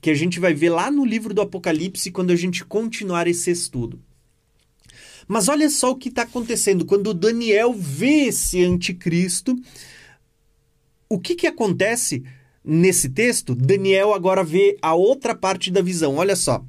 que 0.00 0.10
a 0.10 0.14
gente 0.14 0.40
vai 0.40 0.52
ver 0.52 0.70
lá 0.70 0.90
no 0.90 1.04
livro 1.04 1.32
do 1.32 1.40
Apocalipse 1.40 2.10
quando 2.10 2.30
a 2.30 2.36
gente 2.36 2.64
continuar 2.64 3.26
esse 3.26 3.50
estudo. 3.50 4.00
Mas 5.26 5.48
olha 5.48 5.70
só 5.70 5.92
o 5.92 5.96
que 5.96 6.08
está 6.08 6.22
acontecendo. 6.22 6.84
Quando 6.84 7.14
Daniel 7.14 7.72
vê 7.72 8.26
esse 8.26 8.64
anticristo, 8.64 9.56
o 11.08 11.18
que, 11.18 11.36
que 11.36 11.46
acontece 11.46 12.24
nesse 12.64 13.08
texto? 13.08 13.54
Daniel 13.54 14.12
agora 14.12 14.42
vê 14.42 14.76
a 14.82 14.94
outra 14.94 15.34
parte 15.34 15.70
da 15.70 15.80
visão. 15.80 16.16
Olha 16.16 16.34
só. 16.34 16.64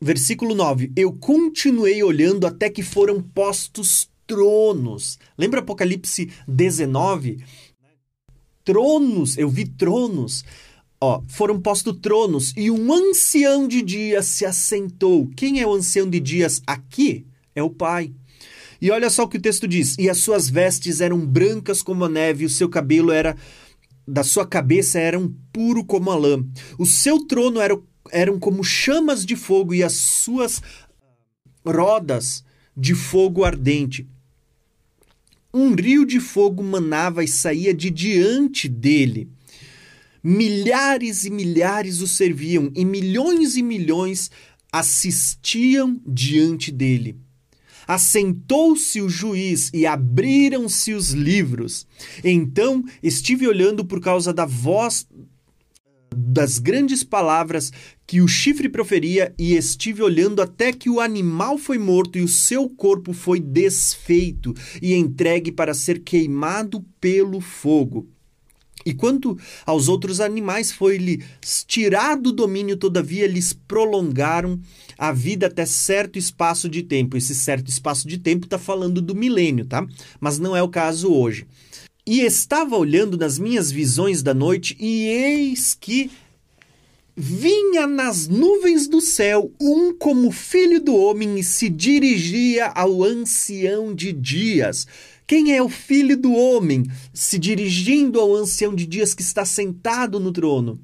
Versículo 0.00 0.54
9: 0.54 0.90
Eu 0.96 1.12
continuei 1.12 2.02
olhando 2.02 2.46
até 2.46 2.68
que 2.68 2.82
foram 2.82 3.22
postos 3.22 4.10
tronos. 4.26 5.18
Lembra 5.36 5.60
Apocalipse 5.60 6.30
19? 6.48 7.44
Tronos, 8.64 9.36
eu 9.38 9.48
vi 9.48 9.66
tronos 9.66 10.44
Ó, 11.02 11.22
foram 11.28 11.58
postos 11.58 11.96
tronos 12.00 12.52
e 12.56 12.70
um 12.70 12.92
ancião 12.92 13.66
de 13.66 13.80
dias 13.80 14.26
se 14.26 14.44
assentou. 14.44 15.26
Quem 15.34 15.60
é 15.60 15.66
o 15.66 15.72
ancião 15.72 16.08
de 16.08 16.20
dias 16.20 16.62
aqui? 16.66 17.26
É 17.54 17.62
o 17.62 17.70
Pai. 17.70 18.12
E 18.82 18.90
olha 18.90 19.08
só 19.08 19.24
o 19.24 19.28
que 19.28 19.38
o 19.38 19.40
texto 19.40 19.66
diz: 19.66 19.96
E 19.98 20.10
as 20.10 20.18
suas 20.18 20.50
vestes 20.50 21.00
eram 21.00 21.18
brancas 21.24 21.82
como 21.82 22.04
a 22.04 22.08
neve, 22.08 22.42
e 22.42 22.46
o 22.46 22.50
seu 22.50 22.68
cabelo 22.68 23.10
era 23.12 23.34
da 24.06 24.24
sua 24.24 24.46
cabeça 24.46 24.98
eram 24.98 25.34
puro 25.52 25.84
como 25.84 26.10
a 26.10 26.16
lã. 26.16 26.44
O 26.78 26.84
seu 26.84 27.26
trono 27.26 27.60
era, 27.60 27.78
eram 28.10 28.38
como 28.38 28.64
chamas 28.64 29.24
de 29.24 29.36
fogo 29.36 29.72
e 29.72 29.82
as 29.82 29.92
suas 29.92 30.60
rodas 31.64 32.44
de 32.76 32.94
fogo 32.94 33.44
ardente. 33.44 34.08
Um 35.52 35.74
rio 35.74 36.04
de 36.04 36.20
fogo 36.20 36.62
manava 36.62 37.22
e 37.22 37.28
saía 37.28 37.72
de 37.72 37.90
diante 37.90 38.68
dele. 38.68 39.28
Milhares 40.22 41.24
e 41.24 41.30
milhares 41.30 42.00
o 42.00 42.06
serviam 42.06 42.70
e 42.74 42.84
milhões 42.84 43.56
e 43.56 43.62
milhões 43.62 44.30
assistiam 44.70 46.00
diante 46.06 46.70
dele. 46.70 47.16
Assentou-se 47.86 49.00
o 49.00 49.08
juiz 49.08 49.70
e 49.72 49.86
abriram-se 49.86 50.92
os 50.92 51.10
livros. 51.10 51.86
Então 52.22 52.84
estive 53.02 53.48
olhando 53.48 53.84
por 53.84 54.00
causa 54.00 54.32
da 54.32 54.44
voz 54.44 55.06
das 56.14 56.58
grandes 56.58 57.02
palavras 57.02 57.72
que 58.06 58.20
o 58.20 58.28
chifre 58.28 58.68
proferia 58.68 59.34
e 59.38 59.54
estive 59.54 60.02
olhando 60.02 60.42
até 60.42 60.72
que 60.72 60.90
o 60.90 61.00
animal 61.00 61.56
foi 61.56 61.78
morto 61.78 62.18
e 62.18 62.22
o 62.22 62.28
seu 62.28 62.68
corpo 62.68 63.12
foi 63.12 63.40
desfeito 63.40 64.52
e 64.82 64.94
entregue 64.94 65.50
para 65.50 65.72
ser 65.72 66.00
queimado 66.00 66.84
pelo 67.00 67.40
fogo. 67.40 68.08
E 68.84 68.94
quanto 68.94 69.36
aos 69.66 69.88
outros 69.88 70.20
animais, 70.20 70.72
foi-lhe 70.72 71.22
tirado 71.66 72.28
o 72.28 72.32
domínio, 72.32 72.76
todavia 72.76 73.26
lhes 73.26 73.52
prolongaram 73.52 74.58
a 74.96 75.12
vida 75.12 75.46
até 75.46 75.66
certo 75.66 76.18
espaço 76.18 76.68
de 76.68 76.82
tempo. 76.82 77.16
Esse 77.16 77.34
certo 77.34 77.68
espaço 77.68 78.08
de 78.08 78.18
tempo 78.18 78.46
está 78.46 78.58
falando 78.58 79.02
do 79.02 79.14
milênio, 79.14 79.64
tá? 79.64 79.86
Mas 80.18 80.38
não 80.38 80.56
é 80.56 80.62
o 80.62 80.68
caso 80.68 81.12
hoje. 81.12 81.46
E 82.06 82.20
estava 82.20 82.76
olhando 82.76 83.16
nas 83.16 83.38
minhas 83.38 83.70
visões 83.70 84.22
da 84.22 84.32
noite, 84.32 84.76
e 84.80 85.06
eis 85.06 85.76
que 85.78 86.10
vinha 87.16 87.86
nas 87.86 88.26
nuvens 88.26 88.88
do 88.88 89.00
céu 89.00 89.52
um 89.60 89.92
como 89.94 90.30
filho 90.30 90.80
do 90.80 90.96
homem 90.96 91.38
e 91.38 91.44
se 91.44 91.68
dirigia 91.68 92.68
ao 92.68 93.04
ancião 93.04 93.94
de 93.94 94.12
dias 94.12 94.86
quem 95.30 95.54
é 95.54 95.62
o 95.62 95.68
filho 95.68 96.16
do 96.16 96.32
homem 96.32 96.84
se 97.14 97.38
dirigindo 97.38 98.18
ao 98.18 98.34
ancião 98.34 98.74
de 98.74 98.84
dias 98.84 99.14
que 99.14 99.22
está 99.22 99.44
sentado 99.44 100.18
no 100.18 100.32
trono? 100.32 100.80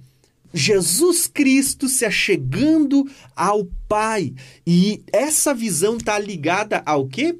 Jesus 0.54 1.26
Cristo 1.26 1.88
se 1.88 2.04
achegando 2.04 3.04
ao 3.34 3.68
Pai. 3.88 4.32
E 4.64 5.02
essa 5.12 5.52
visão 5.52 5.96
está 5.96 6.16
ligada 6.16 6.80
ao 6.86 7.08
quê? 7.08 7.36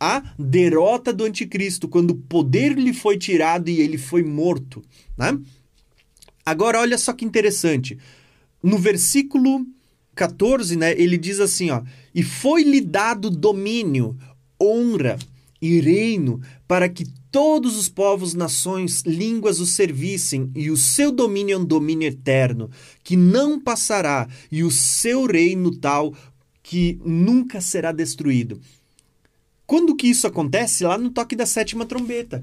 A 0.00 0.32
derrota 0.38 1.12
do 1.12 1.24
anticristo, 1.24 1.88
quando 1.88 2.12
o 2.12 2.16
poder 2.16 2.72
lhe 2.78 2.94
foi 2.94 3.18
tirado 3.18 3.68
e 3.68 3.78
ele 3.78 3.98
foi 3.98 4.22
morto. 4.22 4.82
Né? 5.14 5.38
Agora, 6.42 6.80
olha 6.80 6.96
só 6.96 7.12
que 7.12 7.26
interessante. 7.26 7.98
No 8.62 8.78
versículo 8.78 9.66
14, 10.14 10.74
né, 10.74 10.98
ele 10.98 11.18
diz 11.18 11.38
assim: 11.38 11.68
ó, 11.68 11.82
e 12.14 12.22
foi-lhe 12.22 12.80
dado 12.80 13.28
domínio, 13.28 14.16
honra 14.58 15.18
e 15.60 15.80
reino, 15.80 16.40
para 16.66 16.88
que 16.88 17.06
todos 17.30 17.76
os 17.76 17.88
povos, 17.88 18.34
nações, 18.34 19.02
línguas 19.02 19.60
o 19.60 19.66
servissem, 19.66 20.50
e 20.54 20.70
o 20.70 20.76
seu 20.76 21.12
domínio 21.12 21.54
é 21.54 21.58
um 21.58 21.64
domínio 21.64 22.08
eterno, 22.08 22.70
que 23.02 23.16
não 23.16 23.60
passará, 23.60 24.28
e 24.50 24.62
o 24.62 24.70
seu 24.70 25.26
reino 25.26 25.76
tal 25.76 26.14
que 26.62 26.98
nunca 27.04 27.60
será 27.60 27.92
destruído. 27.92 28.60
Quando 29.66 29.96
que 29.96 30.06
isso 30.06 30.26
acontece? 30.26 30.84
Lá 30.84 30.96
no 30.96 31.10
toque 31.10 31.34
da 31.34 31.44
sétima 31.44 31.84
trombeta. 31.84 32.42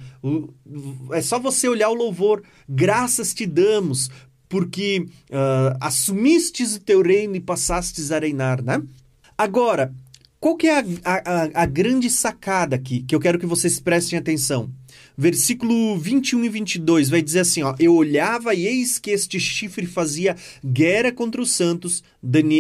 É 1.12 1.22
só 1.22 1.40
você 1.40 1.68
olhar 1.70 1.90
o 1.90 1.94
louvor. 1.94 2.44
Graças 2.68 3.34
te 3.34 3.46
damos, 3.46 4.10
porque 4.50 5.08
uh, 5.30 5.78
assumistes 5.80 6.76
o 6.76 6.82
teu 6.82 7.02
reino 7.02 7.36
e 7.36 7.40
passastes 7.40 8.12
a 8.12 8.20
reinar, 8.20 8.62
né? 8.62 8.84
Agora, 9.38 9.94
qual 10.44 10.58
que 10.58 10.68
é 10.68 10.80
a, 10.80 10.84
a, 11.06 11.64
a, 11.64 11.66
grande 11.66 12.10
sacada 12.10 12.76
aqui, 12.76 13.02
que 13.04 13.16
eu 13.16 13.20
quero 13.22 13.40
que 13.40 13.46
vocês 13.46 13.80
prestem 13.80 14.20
atenção? 14.20 14.70
Versículo 15.18 15.98
21 15.98 16.44
e 16.44 16.50
22 16.50 17.10
vai 17.10 17.22
dizer 17.22 17.40
assim, 17.40 17.64
ó, 17.64 17.74
Eu 17.80 17.96
olhava 17.96 18.54
e 18.54 18.68
eis 18.68 19.00
que 19.00 19.12
este 19.12 19.40
chifre 19.40 19.86
fazia 19.86 20.36
guerra 20.62 21.14
contra 21.14 21.42
os 21.42 21.54
santos. 21.54 22.04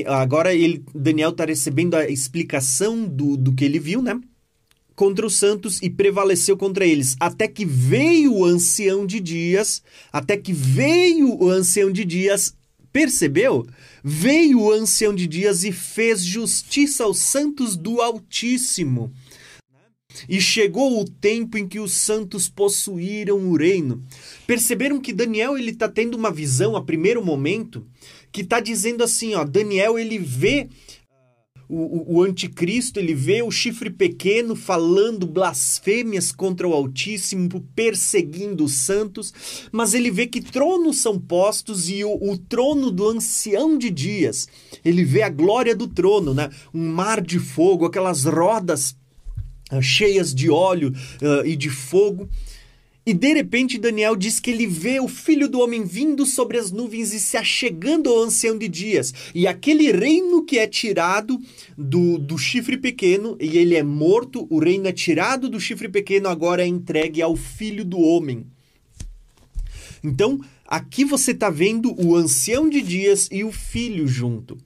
Agora 0.07 0.55
ele, 0.55 0.81
Daniel 0.95 1.31
está 1.31 1.43
recebendo 1.43 1.95
a 1.95 2.07
explicação 2.07 3.03
do, 3.05 3.35
do 3.35 3.53
que 3.53 3.65
ele 3.65 3.79
viu, 3.79 4.01
né? 4.01 4.17
Contra 4.95 5.25
os 5.25 5.35
santos 5.35 5.81
e 5.81 5.89
prevaleceu 5.89 6.55
contra 6.55 6.85
eles, 6.85 7.17
até 7.19 7.49
que 7.49 7.65
veio 7.65 8.33
o 8.33 8.45
ancião 8.45 9.05
de 9.05 9.19
dias, 9.19 9.83
até 10.09 10.37
que 10.37 10.53
veio 10.53 11.35
o 11.37 11.49
ancião 11.49 11.91
de 11.91 12.05
dias 12.05 12.55
Percebeu? 12.93 13.65
Veio 14.03 14.61
o 14.61 14.71
ancião 14.71 15.15
de 15.15 15.25
dias 15.25 15.63
e 15.63 15.71
fez 15.71 16.23
justiça 16.23 17.03
aos 17.03 17.17
santos 17.17 17.75
do 17.75 17.99
Altíssimo. 17.99 19.11
E 20.29 20.39
chegou 20.39 21.01
o 21.01 21.09
tempo 21.09 21.57
em 21.57 21.67
que 21.67 21.79
os 21.79 21.91
santos 21.93 22.47
possuíram 22.47 23.37
o 23.49 23.57
reino. 23.57 24.03
Perceberam 24.45 25.01
que 25.01 25.11
Daniel 25.11 25.57
ele 25.57 25.71
está 25.71 25.89
tendo 25.89 26.15
uma 26.15 26.31
visão 26.31 26.75
a 26.75 26.83
primeiro 26.83 27.25
momento 27.25 27.83
que 28.31 28.41
está 28.41 28.59
dizendo 28.59 29.03
assim, 29.03 29.33
ó, 29.33 29.43
Daniel 29.43 29.97
ele 29.97 30.19
vê 30.19 30.69
o, 31.67 32.17
o, 32.17 32.23
anticristo, 32.23 32.99
ele 32.99 33.13
vê 33.13 33.41
o 33.41 33.49
chifre 33.49 33.89
pequeno 33.89 34.55
falando 34.55 35.25
blasfêmias 35.25 36.31
contra 36.31 36.67
o 36.67 36.73
Altíssimo, 36.73 37.49
perseguindo 37.75 38.65
os 38.65 38.73
santos, 38.73 39.33
mas 39.71 39.93
ele 39.93 40.11
vê 40.11 40.27
que 40.27 40.41
tronos 40.41 40.97
são 40.97 41.19
postos 41.19 41.89
e 41.89 42.03
o, 42.03 42.13
o 42.13 42.37
trono 42.37 42.91
do 42.91 43.07
ancião 43.07 43.77
de 43.77 43.89
dias. 43.89 44.47
Ele 44.83 45.03
vê 45.03 45.23
a 45.23 45.29
glória 45.29 45.75
do 45.75 45.87
trono, 45.87 46.33
né? 46.33 46.49
um 46.73 46.87
mar 46.87 47.21
de 47.21 47.39
fogo, 47.39 47.85
aquelas 47.85 48.25
rodas 48.25 48.95
uh, 49.71 49.81
cheias 49.81 50.33
de 50.33 50.49
óleo 50.49 50.93
uh, 51.21 51.45
e 51.45 51.55
de 51.55 51.69
fogo. 51.69 52.29
E 53.05 53.13
de 53.13 53.33
repente 53.33 53.77
Daniel 53.77 54.15
diz 54.15 54.39
que 54.39 54.49
ele 54.49 54.65
vê 54.65 54.99
o 54.99 55.09
filho 55.09 55.49
do 55.49 55.59
homem 55.59 55.83
vindo 55.83 56.25
sobre 56.25 56.57
as 56.57 56.71
nuvens 56.71 57.13
e 57.13 57.19
se 57.19 57.35
achegando 57.35 58.09
ao 58.09 58.23
ancião 58.23 58.57
de 58.57 58.69
dias. 58.69 59.13
E 59.35 59.45
aquele 59.45 59.91
reino 59.91 60.45
que 60.45 60.57
é 60.57 60.65
tirado 60.65 61.37
do, 61.77 62.17
do 62.17 62.37
chifre 62.37 62.77
pequeno, 62.77 63.35
e 63.41 63.57
ele 63.57 63.75
é 63.75 63.83
morto, 63.83 64.47
o 64.49 64.57
reino 64.57 64.87
é 64.87 64.93
tirado 64.93 65.49
do 65.49 65.59
chifre 65.59 65.89
pequeno, 65.89 66.29
agora 66.29 66.63
é 66.63 66.67
entregue 66.67 67.21
ao 67.21 67.35
filho 67.35 67.83
do 67.83 67.99
homem. 67.99 68.45
Então, 70.01 70.39
aqui 70.65 71.03
você 71.03 71.31
está 71.31 71.49
vendo 71.49 71.93
o 72.01 72.15
ancião 72.15 72.69
de 72.69 72.81
dias 72.81 73.27
e 73.31 73.43
o 73.43 73.51
filho 73.51 74.07
junto. 74.07 74.57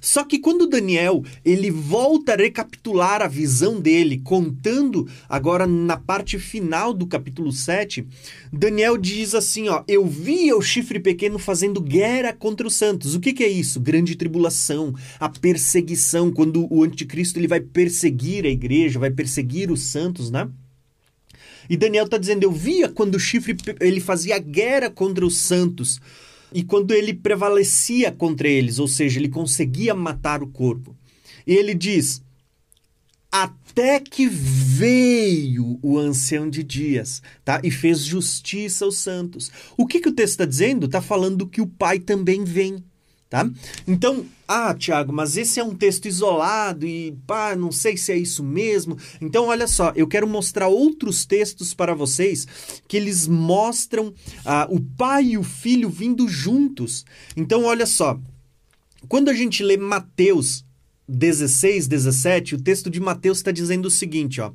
Só 0.00 0.24
que 0.24 0.38
quando 0.38 0.66
Daniel 0.66 1.22
ele 1.44 1.70
volta 1.70 2.32
a 2.32 2.36
recapitular 2.36 3.22
a 3.22 3.28
visão 3.28 3.80
dele, 3.80 4.20
contando 4.22 5.08
agora 5.28 5.66
na 5.66 5.96
parte 5.96 6.38
final 6.38 6.94
do 6.94 7.06
capítulo 7.06 7.52
7, 7.52 8.06
Daniel 8.52 8.96
diz 8.96 9.34
assim: 9.34 9.68
ó, 9.68 9.82
eu 9.86 10.06
via 10.06 10.56
o 10.56 10.62
chifre 10.62 11.00
pequeno 11.00 11.38
fazendo 11.38 11.80
guerra 11.80 12.32
contra 12.32 12.66
os 12.66 12.74
santos. 12.74 13.14
O 13.14 13.20
que, 13.20 13.32
que 13.32 13.44
é 13.44 13.48
isso? 13.48 13.80
Grande 13.80 14.16
tribulação, 14.16 14.94
a 15.18 15.28
perseguição, 15.28 16.30
quando 16.30 16.66
o 16.72 16.82
anticristo 16.82 17.38
ele 17.38 17.48
vai 17.48 17.60
perseguir 17.60 18.44
a 18.44 18.48
igreja, 18.50 18.98
vai 18.98 19.10
perseguir 19.10 19.70
os 19.70 19.82
santos, 19.82 20.30
né? 20.30 20.48
E 21.68 21.76
Daniel 21.76 22.06
está 22.06 22.18
dizendo: 22.18 22.42
eu 22.42 22.52
via 22.52 22.88
quando 22.88 23.14
o 23.14 23.20
chifre 23.20 23.56
ele 23.80 24.00
fazia 24.00 24.38
guerra 24.38 24.90
contra 24.90 25.24
os 25.24 25.36
santos 25.36 26.00
e 26.52 26.62
quando 26.62 26.92
ele 26.92 27.14
prevalecia 27.14 28.10
contra 28.10 28.48
eles, 28.48 28.78
ou 28.78 28.88
seja, 28.88 29.18
ele 29.18 29.28
conseguia 29.28 29.94
matar 29.94 30.42
o 30.42 30.48
corpo. 30.48 30.96
E 31.46 31.54
ele 31.54 31.74
diz: 31.74 32.22
até 33.30 34.00
que 34.00 34.26
veio 34.26 35.78
o 35.82 35.98
ancião 35.98 36.50
de 36.50 36.64
dias, 36.64 37.22
tá? 37.44 37.60
E 37.62 37.70
fez 37.70 38.00
justiça 38.00 38.84
aos 38.84 38.96
santos. 38.96 39.50
O 39.76 39.86
que, 39.86 40.00
que 40.00 40.08
o 40.08 40.14
texto 40.14 40.32
está 40.32 40.44
dizendo? 40.44 40.86
Está 40.86 41.00
falando 41.00 41.46
que 41.46 41.60
o 41.60 41.66
Pai 41.66 41.98
também 41.98 42.44
vem. 42.44 42.82
Tá? 43.30 43.48
Então, 43.86 44.26
ah, 44.48 44.74
Tiago, 44.74 45.12
mas 45.12 45.36
esse 45.36 45.60
é 45.60 45.64
um 45.64 45.72
texto 45.72 46.06
isolado 46.06 46.84
e 46.84 47.16
pá, 47.28 47.54
não 47.54 47.70
sei 47.70 47.96
se 47.96 48.10
é 48.10 48.18
isso 48.18 48.42
mesmo. 48.42 48.98
Então, 49.20 49.46
olha 49.46 49.68
só, 49.68 49.92
eu 49.94 50.08
quero 50.08 50.26
mostrar 50.26 50.66
outros 50.66 51.24
textos 51.24 51.72
para 51.72 51.94
vocês 51.94 52.44
que 52.88 52.96
eles 52.96 53.28
mostram 53.28 54.12
ah, 54.44 54.66
o 54.68 54.80
pai 54.80 55.26
e 55.26 55.38
o 55.38 55.44
filho 55.44 55.88
vindo 55.88 56.26
juntos. 56.26 57.06
Então, 57.36 57.62
olha 57.62 57.86
só, 57.86 58.18
quando 59.08 59.28
a 59.28 59.32
gente 59.32 59.62
lê 59.62 59.76
Mateus 59.76 60.64
16, 61.08 61.86
17, 61.86 62.56
o 62.56 62.60
texto 62.60 62.90
de 62.90 62.98
Mateus 62.98 63.38
está 63.38 63.52
dizendo 63.52 63.86
o 63.86 63.90
seguinte, 63.92 64.40
ó. 64.40 64.50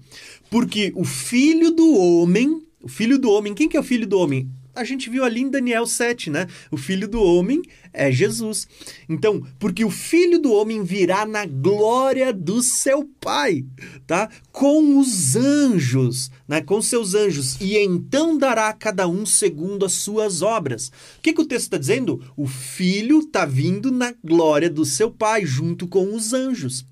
Porque 0.49 0.91
o 0.97 1.05
filho 1.05 1.71
do 1.71 1.95
homem, 1.95 2.61
o 2.83 2.89
filho 2.89 3.17
do 3.17 3.29
homem, 3.31 3.53
quem 3.53 3.69
que 3.69 3.77
é 3.77 3.79
o 3.79 3.83
filho 3.83 4.05
do 4.05 4.19
homem? 4.19 4.49
A 4.75 4.83
gente 4.83 5.09
viu 5.09 5.23
ali 5.23 5.41
em 5.41 5.49
Daniel 5.49 5.87
7, 5.87 6.29
né? 6.29 6.47
O 6.69 6.77
filho 6.77 7.07
do 7.07 7.21
homem 7.21 7.61
é 7.93 8.11
Jesus. 8.11 8.67
Então, 9.07 9.41
porque 9.57 9.85
o 9.85 9.89
filho 9.89 10.37
do 10.37 10.51
homem 10.51 10.83
virá 10.83 11.25
na 11.25 11.45
glória 11.45 12.33
do 12.33 12.61
seu 12.61 13.09
Pai, 13.19 13.65
tá? 14.05 14.29
Com 14.51 14.99
os 14.99 15.35
anjos, 15.35 16.29
né? 16.47 16.61
Com 16.61 16.81
seus 16.81 17.15
anjos. 17.15 17.59
E 17.59 17.77
então 17.77 18.37
dará 18.37 18.69
a 18.69 18.73
cada 18.73 19.07
um 19.07 19.25
segundo 19.25 19.85
as 19.85 19.93
suas 19.93 20.41
obras. 20.41 20.89
O 21.17 21.21
que, 21.21 21.33
que 21.33 21.41
o 21.41 21.45
texto 21.45 21.63
está 21.63 21.77
dizendo? 21.77 22.21
O 22.35 22.45
filho 22.45 23.19
está 23.19 23.45
vindo 23.45 23.91
na 23.91 24.13
glória 24.23 24.69
do 24.69 24.85
seu 24.85 25.09
Pai, 25.09 25.45
junto 25.45 25.87
com 25.87 26.13
os 26.13 26.33
anjos, 26.33 26.85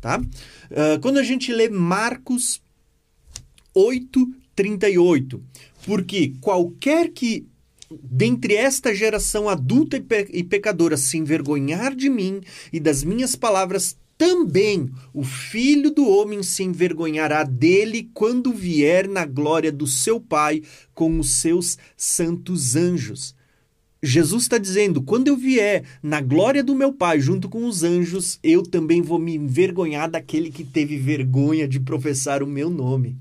tá? 0.00 0.18
Uh, 0.18 1.00
quando 1.00 1.18
a 1.18 1.22
gente 1.22 1.52
lê 1.52 1.68
Marcos 1.68 2.60
8, 3.74 4.28
38. 4.56 5.40
Porque 5.88 6.34
qualquer 6.42 7.08
que 7.08 7.46
dentre 7.90 8.54
esta 8.54 8.94
geração 8.94 9.48
adulta 9.48 9.96
e, 9.96 10.00
pe 10.00 10.28
e 10.30 10.44
pecadora 10.44 10.98
se 10.98 11.16
envergonhar 11.16 11.96
de 11.96 12.10
mim 12.10 12.42
e 12.70 12.78
das 12.78 13.02
minhas 13.02 13.34
palavras, 13.34 13.96
também 14.18 14.90
o 15.14 15.24
filho 15.24 15.90
do 15.90 16.06
homem 16.06 16.42
se 16.42 16.62
envergonhará 16.62 17.42
dele 17.42 18.10
quando 18.12 18.52
vier 18.52 19.08
na 19.08 19.24
glória 19.24 19.72
do 19.72 19.86
seu 19.86 20.20
Pai 20.20 20.60
com 20.92 21.18
os 21.18 21.30
seus 21.30 21.78
santos 21.96 22.76
anjos. 22.76 23.34
Jesus 24.02 24.42
está 24.42 24.58
dizendo: 24.58 25.00
quando 25.00 25.28
eu 25.28 25.38
vier 25.38 25.84
na 26.02 26.20
glória 26.20 26.62
do 26.62 26.74
meu 26.74 26.92
Pai 26.92 27.18
junto 27.18 27.48
com 27.48 27.64
os 27.64 27.82
anjos, 27.82 28.38
eu 28.42 28.62
também 28.62 29.00
vou 29.00 29.18
me 29.18 29.36
envergonhar 29.36 30.10
daquele 30.10 30.50
que 30.50 30.64
teve 30.64 30.98
vergonha 30.98 31.66
de 31.66 31.80
professar 31.80 32.42
o 32.42 32.46
meu 32.46 32.68
nome. 32.68 33.16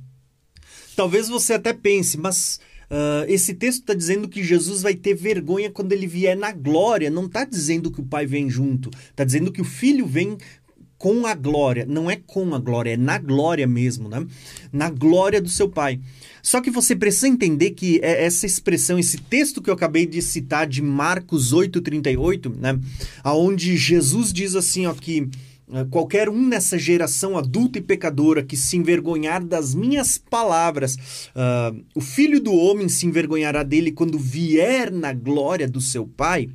Talvez 0.97 1.29
você 1.29 1.53
até 1.53 1.73
pense, 1.73 2.17
mas 2.17 2.59
uh, 2.89 3.23
esse 3.27 3.53
texto 3.53 3.81
está 3.81 3.93
dizendo 3.93 4.27
que 4.27 4.43
Jesus 4.43 4.81
vai 4.81 4.95
ter 4.95 5.13
vergonha 5.13 5.69
quando 5.69 5.91
ele 5.93 6.07
vier 6.07 6.35
na 6.35 6.51
glória. 6.51 7.11
Não 7.11 7.27
está 7.27 7.45
dizendo 7.45 7.91
que 7.91 8.01
o 8.01 8.03
Pai 8.03 8.25
vem 8.25 8.49
junto. 8.49 8.89
Está 9.11 9.23
dizendo 9.23 9.51
que 9.51 9.61
o 9.61 9.63
Filho 9.63 10.07
vem 10.07 10.39
com 10.97 11.27
a 11.27 11.35
glória. 11.35 11.85
Não 11.85 12.09
é 12.09 12.15
com 12.15 12.55
a 12.55 12.57
glória, 12.57 12.95
é 12.95 12.97
na 12.97 13.19
glória 13.19 13.67
mesmo, 13.67 14.09
né? 14.09 14.25
Na 14.73 14.89
glória 14.89 15.39
do 15.39 15.49
seu 15.49 15.69
Pai. 15.69 15.99
Só 16.41 16.61
que 16.61 16.71
você 16.71 16.95
precisa 16.95 17.27
entender 17.27 17.71
que 17.71 17.99
é 18.01 18.25
essa 18.25 18.47
expressão, 18.47 18.97
esse 18.97 19.19
texto 19.19 19.61
que 19.61 19.69
eu 19.69 19.75
acabei 19.75 20.07
de 20.07 20.19
citar 20.19 20.65
de 20.65 20.81
Marcos 20.81 21.53
8,38, 21.53 22.55
né? 22.59 22.79
Onde 23.23 23.77
Jesus 23.77 24.33
diz 24.33 24.55
assim, 24.55 24.87
ó, 24.87 24.95
que 24.95 25.29
qualquer 25.89 26.29
um 26.29 26.47
nessa 26.47 26.77
geração 26.77 27.37
adulta 27.37 27.77
e 27.77 27.81
pecadora 27.81 28.43
que 28.43 28.55
se 28.55 28.77
envergonhar 28.77 29.43
das 29.43 29.75
minhas 29.75 30.17
palavras, 30.17 30.95
uh, 31.35 31.83
o 31.93 32.01
filho 32.01 32.39
do 32.39 32.53
homem 32.53 32.87
se 32.87 33.05
envergonhará 33.05 33.63
dele 33.63 33.91
quando 33.91 34.17
vier 34.17 34.91
na 34.91 35.13
glória 35.13 35.67
do 35.67 35.81
seu 35.81 36.07
Pai 36.07 36.49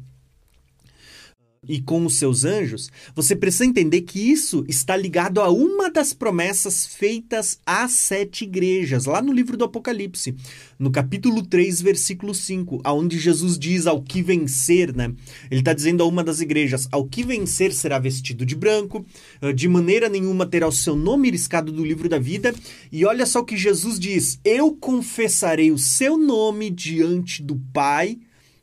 e 1.68 1.81
com 1.81 2.05
os 2.05 2.14
seus 2.14 2.44
anjos, 2.44 2.90
você 3.14 3.37
precisa 3.37 3.64
entender 3.64 4.01
que 4.01 4.18
isso 4.18 4.64
está 4.66 4.96
ligado 4.96 5.40
a 5.40 5.48
uma 5.48 5.88
das 5.92 6.12
promessas 6.12 6.85
feitas 6.87 7.61
às 7.64 7.92
sete 7.92 8.42
igrejas, 8.42 9.05
lá 9.05 9.22
no 9.22 9.33
livro 9.33 9.57
do 9.57 9.62
Apocalipse, 9.62 10.35
no 10.77 10.90
capítulo 10.90 11.40
3, 11.40 11.81
versículo 11.81 12.35
5, 12.35 12.81
aonde 12.83 13.16
Jesus 13.16 13.57
diz 13.57 13.87
ao 13.87 14.03
que 14.03 14.22
vencer, 14.22 14.92
né? 14.92 15.14
Ele 15.48 15.61
está 15.61 15.72
dizendo 15.72 16.03
a 16.03 16.07
uma 16.07 16.25
das 16.25 16.40
igrejas: 16.40 16.88
ao 16.90 17.07
que 17.07 17.22
vencer 17.22 17.72
será 17.72 17.96
vestido 17.96 18.44
de 18.44 18.57
branco, 18.57 19.07
de 19.55 19.68
maneira 19.68 20.09
nenhuma 20.09 20.44
terá 20.44 20.66
o 20.66 20.72
seu 20.72 20.96
nome 20.96 21.31
riscado 21.31 21.70
do 21.70 21.85
livro 21.85 22.09
da 22.09 22.18
vida. 22.18 22.53
E 22.90 23.05
olha 23.05 23.25
só 23.25 23.38
o 23.38 23.44
que 23.44 23.57
Jesus 23.57 24.01
diz: 24.01 24.40
Eu 24.44 24.72
confessarei 24.72 25.70
o 25.70 25.79
seu 25.79 26.18
nome 26.18 26.70
diante 26.70 27.40
do 27.40 27.55
Pai 27.72 28.18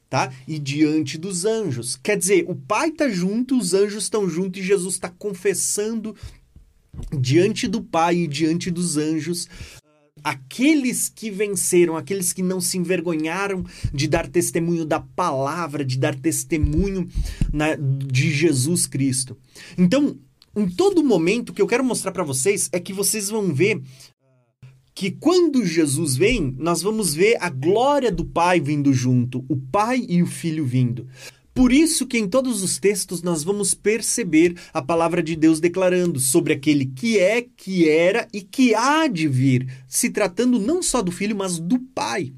tá? 0.10 0.34
E 0.48 0.58
diante 0.58 1.18
dos 1.18 1.46
anjos. 1.46 1.96
Quer 2.02 2.18
dizer, 2.18 2.46
o 2.48 2.56
Pai 2.56 2.90
está 2.90 3.08
junto, 3.10 3.58
os 3.58 3.74
anjos 3.74 4.04
estão 4.04 4.30
juntos 4.30 4.62
e 4.62 4.66
Jesus 4.66 4.96
está 4.96 5.10
confessando 5.10 6.16
diante 7.18 7.68
do 7.68 7.82
Pai 7.82 8.18
e 8.18 8.28
diante 8.28 8.72
dos 8.72 8.98
anjos 8.98 9.48
aqueles 10.24 11.10
que 11.10 11.32
venceram, 11.32 11.96
aqueles 11.96 12.34
que 12.34 12.42
não 12.42 12.60
se 12.60 12.78
envergonharam 12.78 13.64
de 13.94 14.08
dar 14.08 14.28
testemunho 14.28 14.86
da 14.86 15.00
palavra, 15.00 15.86
de 15.86 15.98
dar 15.98 16.16
testemunho 16.16 17.08
na, 17.54 17.76
de 17.76 18.32
Jesus 18.32 18.86
Cristo. 18.86 19.38
Então, 19.78 20.18
em 20.56 20.68
todo 20.68 21.04
momento, 21.04 21.50
o 21.50 21.54
que 21.54 21.62
eu 21.62 21.68
quero 21.68 21.84
mostrar 21.84 22.12
para 22.12 22.24
vocês 22.24 22.70
é 22.72 22.80
que 22.80 22.92
vocês 22.92 23.30
vão 23.30 23.54
ver 23.54 23.82
que 25.00 25.12
quando 25.12 25.66
Jesus 25.66 26.18
vem, 26.18 26.54
nós 26.58 26.82
vamos 26.82 27.16
ver 27.16 27.38
a 27.40 27.50
glória 27.50 28.12
do 28.12 28.26
Pai 28.26 28.60
vindo 28.60 28.92
junto, 28.92 29.46
o 29.48 29.56
Pai 29.56 30.06
e 30.10 30.22
o 30.22 30.26
Filho 30.26 30.66
vindo. 30.66 31.08
Por 31.54 31.72
isso 31.72 32.06
que 32.06 32.18
em 32.18 32.28
todos 32.28 32.62
os 32.62 32.78
textos 32.80 33.22
nós 33.22 33.42
vamos 33.42 33.74
perceber 33.74 34.58
a 34.74 34.82
palavra 34.82 35.24
de 35.24 35.38
Deus 35.38 35.62
declarando 35.62 36.20
sobre 36.20 36.52
aquele 36.52 36.86
que 36.86 37.18
é, 37.18 37.42
que 37.42 37.88
era 37.88 38.28
e 38.34 38.42
que 38.42 38.76
há 38.76 39.08
de 39.08 39.26
vir, 39.26 39.74
se 39.88 40.10
tratando 40.10 40.60
não 40.60 40.84
só 40.84 41.02
do 41.02 41.14
Filho, 41.14 41.34
mas 41.34 41.60
do 41.60 41.80
Pai. 41.80 42.34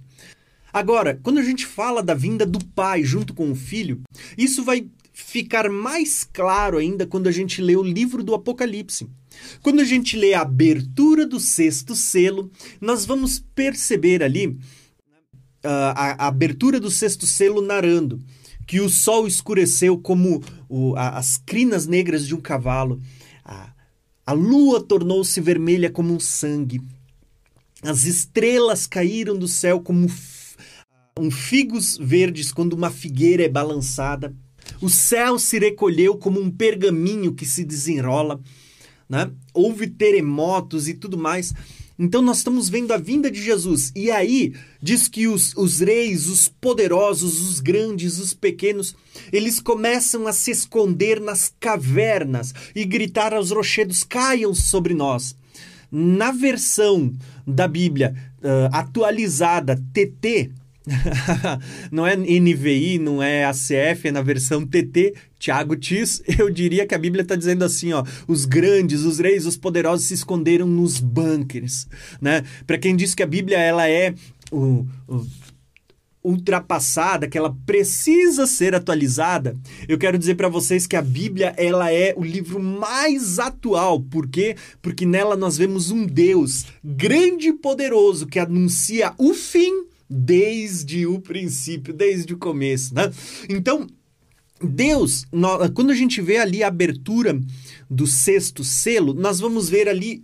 Agora, 0.72 1.20
quando 1.24 1.40
a 1.40 1.44
gente 1.44 1.66
fala 1.66 2.04
da 2.04 2.14
vinda 2.14 2.46
do 2.46 2.64
Pai 2.64 3.04
junto 3.04 3.34
com 3.34 3.50
o 3.50 3.56
Filho, 3.56 4.04
isso 4.38 4.64
vai 4.64 4.86
ficar 5.12 5.68
mais 5.68 6.24
claro 6.32 6.78
ainda 6.78 7.08
quando 7.08 7.26
a 7.26 7.32
gente 7.32 7.60
lê 7.60 7.76
o 7.76 7.82
livro 7.82 8.24
do 8.24 8.36
Apocalipse. 8.36 9.10
Quando 9.62 9.80
a 9.80 9.86
gente 9.86 10.18
lê 10.18 10.34
a 10.34 10.42
abertura 10.42 11.26
do 11.26 11.40
sexto 11.40 11.96
selo, 11.96 12.52
nós 12.80 13.06
vamos 13.06 13.44
perceber 13.54 14.24
ali 14.24 14.48
uh, 14.48 14.58
a, 15.96 16.26
a, 16.26 16.28
abertura 16.28 16.80
do 16.80 16.92
sexto 16.92 17.26
selo 17.26 17.62
narrando 17.62 18.20
que 18.68 18.80
o 18.80 18.90
sol 18.90 19.28
escureceu 19.28 19.98
como 19.98 20.42
o, 20.70 20.96
a, 20.96 21.18
as 21.18 21.38
crinas 21.38 21.88
negras 21.88 22.26
de 22.26 22.34
um 22.34 22.40
cavalo. 22.40 23.02
A 24.32 24.34
lua 24.34 24.82
tornou-se 24.82 25.42
vermelha 25.42 25.90
como 25.90 26.14
um 26.14 26.20
sangue. 26.20 26.82
As 27.82 28.06
estrelas 28.06 28.88
caíram 28.88 29.38
do 29.38 29.48
céu 29.48 29.82
como 29.82 30.08
um 31.20 31.30
figos 31.30 31.98
verdes 31.98 32.52
quando 32.52 32.72
uma 32.72 32.90
figueira 32.90 33.44
é 33.44 33.50
balançada. 33.50 34.34
O 34.82 34.90
céu 34.90 35.38
se 35.38 35.60
recolheu 35.60 36.16
como 36.16 36.40
um 36.40 36.50
pergaminho 36.50 37.34
que 37.34 37.46
se 37.46 37.66
desenrola. 37.66 38.40
Né? 39.12 39.30
Houve 39.54 39.88
terremotos 39.88 40.88
e 40.88 40.94
tudo 40.94 41.18
mais. 41.18 41.54
Então 42.00 42.22
nós 42.22 42.38
estamos 42.38 42.70
vendo 42.70 42.94
a 42.94 42.98
vinda 42.98 43.30
de 43.30 43.44
Jesus. 43.44 43.92
E 43.94 44.10
aí 44.10 44.54
diz 44.82 45.10
que 45.10 45.28
os, 45.28 45.54
os 45.58 45.82
reis, 45.82 46.28
os 46.28 46.48
poderosos, 46.48 47.42
os 47.42 47.60
grandes, 47.60 48.20
os 48.20 48.34
pequenos, 48.34 48.96
eles 49.30 49.60
começam 49.60 50.26
a 50.28 50.32
se 50.32 50.50
esconder 50.50 51.20
nas 51.20 51.54
cavernas 51.60 52.54
e 52.74 52.86
gritar 52.86 53.34
aos 53.34 53.52
rochedos: 53.52 54.06
caiam 54.06 54.56
sobre 54.56 54.94
nós. 54.94 55.36
Na 55.92 56.32
versão 56.32 57.14
da 57.46 57.68
Bíblia 57.68 58.16
uh, 58.38 58.74
atualizada 58.74 59.76
TT, 59.94 60.52
não 61.92 62.06
é 62.08 62.16
NVI, 62.16 62.98
não 62.98 63.22
é 63.22 63.46
ACF, 63.46 64.08
é 64.08 64.12
na 64.12 64.22
versão 64.22 64.66
TT, 64.66 65.14
Tiago 65.38 65.76
Tis, 65.76 66.22
eu 66.40 66.50
diria 66.50 66.86
que 66.86 66.96
a 66.96 67.00
Bíblia 67.00 67.22
está 67.22 67.36
dizendo 67.36 67.64
assim, 67.64 67.94
ó, 67.94 68.04
os 68.28 68.46
grandes, 68.46 69.02
os 69.02 69.20
reis, 69.20 69.46
os 69.46 69.58
poderosos 69.58 70.08
se 70.08 70.14
esconderam 70.14 70.68
nos 70.68 71.00
bunkers, 71.00 71.88
né? 72.20 72.44
Para 72.66 72.78
quem 72.78 72.96
diz 72.96 73.14
que 73.14 73.24
a 73.24 73.28
Bíblia 73.28 73.60
ela 73.60 73.88
é 73.88 74.14
o, 74.52 74.86
o 75.08 75.26
ultrapassada, 76.24 77.28
que 77.28 77.38
ela 77.38 77.56
precisa 77.66 78.46
ser 78.46 78.76
atualizada, 78.76 79.58
eu 79.88 79.98
quero 79.98 80.20
dizer 80.20 80.36
para 80.36 80.50
vocês 80.50 80.86
que 80.86 80.96
a 80.96 81.02
Bíblia 81.02 81.54
ela 81.58 81.92
é 81.92 82.14
o 82.16 82.24
livro 82.24 82.62
mais 82.62 83.40
atual. 83.40 84.00
Por 84.00 84.28
quê? 84.28 84.56
Porque 84.82 85.06
nela 85.06 85.36
nós 85.36 85.58
vemos 85.58 85.90
um 85.90 86.06
Deus 86.06 86.66
grande 86.84 87.48
e 87.50 87.54
poderoso 87.54 88.28
que 88.28 88.38
anuncia 88.38 89.14
o 89.18 89.34
fim 89.34 89.91
desde 90.12 91.08
o 91.08 91.22
princípio, 91.22 91.94
desde 91.94 92.34
o 92.34 92.38
começo, 92.38 92.94
né? 92.94 93.10
Então, 93.48 93.88
Deus, 94.62 95.26
quando 95.74 95.92
a 95.92 95.96
gente 95.96 96.22
vê 96.22 96.38
ali 96.38 96.62
a 96.62 96.68
abertura 96.68 97.40
do 97.90 98.06
sexto 98.06 98.64
selo, 98.64 99.14
nós 99.14 99.40
vamos 99.40 99.70
ver 99.70 99.88
ali 99.88 100.24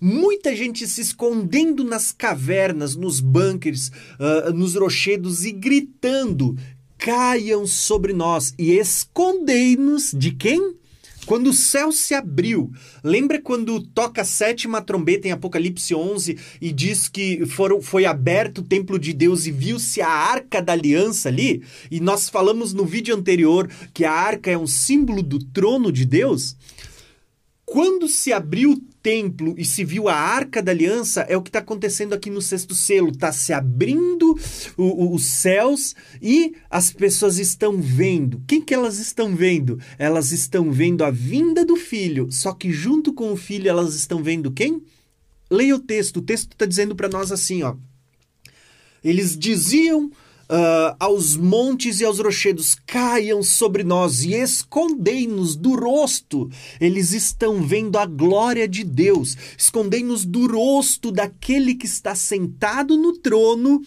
muita 0.00 0.56
gente 0.56 0.86
se 0.86 1.00
escondendo 1.00 1.84
nas 1.84 2.10
cavernas, 2.10 2.96
nos 2.96 3.20
bunkers, 3.20 3.88
uh, 4.18 4.52
nos 4.52 4.74
rochedos 4.74 5.44
e 5.44 5.52
gritando: 5.52 6.56
caiam 6.98 7.66
sobre 7.66 8.12
nós 8.12 8.54
e 8.58 8.72
escondei-nos 8.72 10.12
de 10.12 10.32
quem? 10.32 10.76
Quando 11.26 11.48
o 11.48 11.54
céu 11.54 11.90
se 11.90 12.12
abriu, 12.14 12.70
lembra 13.02 13.40
quando 13.40 13.80
toca 13.80 14.22
a 14.22 14.24
sétima 14.24 14.82
trombeta 14.82 15.26
em 15.26 15.32
Apocalipse 15.32 15.94
11 15.94 16.38
e 16.60 16.70
diz 16.70 17.08
que 17.08 17.46
foram, 17.46 17.80
foi 17.80 18.04
aberto 18.04 18.58
o 18.58 18.62
templo 18.62 18.98
de 18.98 19.12
Deus 19.14 19.46
e 19.46 19.50
viu-se 19.50 20.02
a 20.02 20.08
arca 20.08 20.60
da 20.60 20.74
aliança 20.74 21.30
ali? 21.30 21.62
E 21.90 21.98
nós 21.98 22.28
falamos 22.28 22.74
no 22.74 22.84
vídeo 22.84 23.16
anterior 23.16 23.70
que 23.94 24.04
a 24.04 24.12
arca 24.12 24.50
é 24.50 24.58
um 24.58 24.66
símbolo 24.66 25.22
do 25.22 25.38
trono 25.38 25.90
de 25.90 26.04
Deus. 26.04 26.56
Quando 27.64 28.06
se 28.06 28.30
abriu 28.30 28.72
o 28.72 28.93
templo 29.04 29.54
e 29.58 29.66
se 29.66 29.84
viu 29.84 30.08
a 30.08 30.14
arca 30.14 30.62
da 30.62 30.72
aliança, 30.72 31.20
é 31.28 31.36
o 31.36 31.42
que 31.42 31.50
está 31.50 31.58
acontecendo 31.58 32.14
aqui 32.14 32.30
no 32.30 32.40
sexto 32.40 32.74
selo. 32.74 33.10
Está 33.10 33.30
se 33.30 33.52
abrindo 33.52 34.34
o, 34.78 34.82
o, 34.82 35.14
os 35.14 35.26
céus 35.26 35.94
e 36.22 36.54
as 36.70 36.90
pessoas 36.90 37.38
estão 37.38 37.82
vendo. 37.82 38.42
Quem 38.48 38.62
que 38.62 38.72
elas 38.72 38.98
estão 38.98 39.36
vendo? 39.36 39.78
Elas 39.98 40.32
estão 40.32 40.72
vendo 40.72 41.04
a 41.04 41.10
vinda 41.10 41.66
do 41.66 41.76
filho. 41.76 42.32
Só 42.32 42.54
que 42.54 42.72
junto 42.72 43.12
com 43.12 43.30
o 43.30 43.36
filho 43.36 43.68
elas 43.68 43.94
estão 43.94 44.22
vendo 44.22 44.50
quem? 44.50 44.82
Leia 45.50 45.76
o 45.76 45.80
texto. 45.80 46.16
O 46.16 46.22
texto 46.22 46.52
está 46.52 46.64
dizendo 46.64 46.96
para 46.96 47.08
nós 47.08 47.30
assim, 47.30 47.62
ó. 47.62 47.76
Eles 49.04 49.36
diziam 49.36 50.10
uh, 50.44 50.96
aos 50.98 51.36
montes 51.36 52.00
e 52.00 52.04
aos 52.04 52.18
rochedos, 52.18 52.76
caiam 52.86 53.42
sobre 53.42 53.82
nós 53.84 54.24
e 54.24 54.34
escondei-nos 54.34 55.56
do 55.56 55.74
rosto. 55.74 56.50
Eles 56.80 57.12
estão 57.12 57.62
vendo 57.62 57.98
a 57.98 58.06
glória 58.06 58.68
de 58.68 58.84
Deus. 58.84 59.36
Escondei-nos 59.56 60.24
do 60.24 60.46
rosto 60.46 61.10
daquele 61.10 61.74
que 61.74 61.86
está 61.86 62.14
sentado 62.14 62.96
no 62.96 63.12
trono 63.18 63.82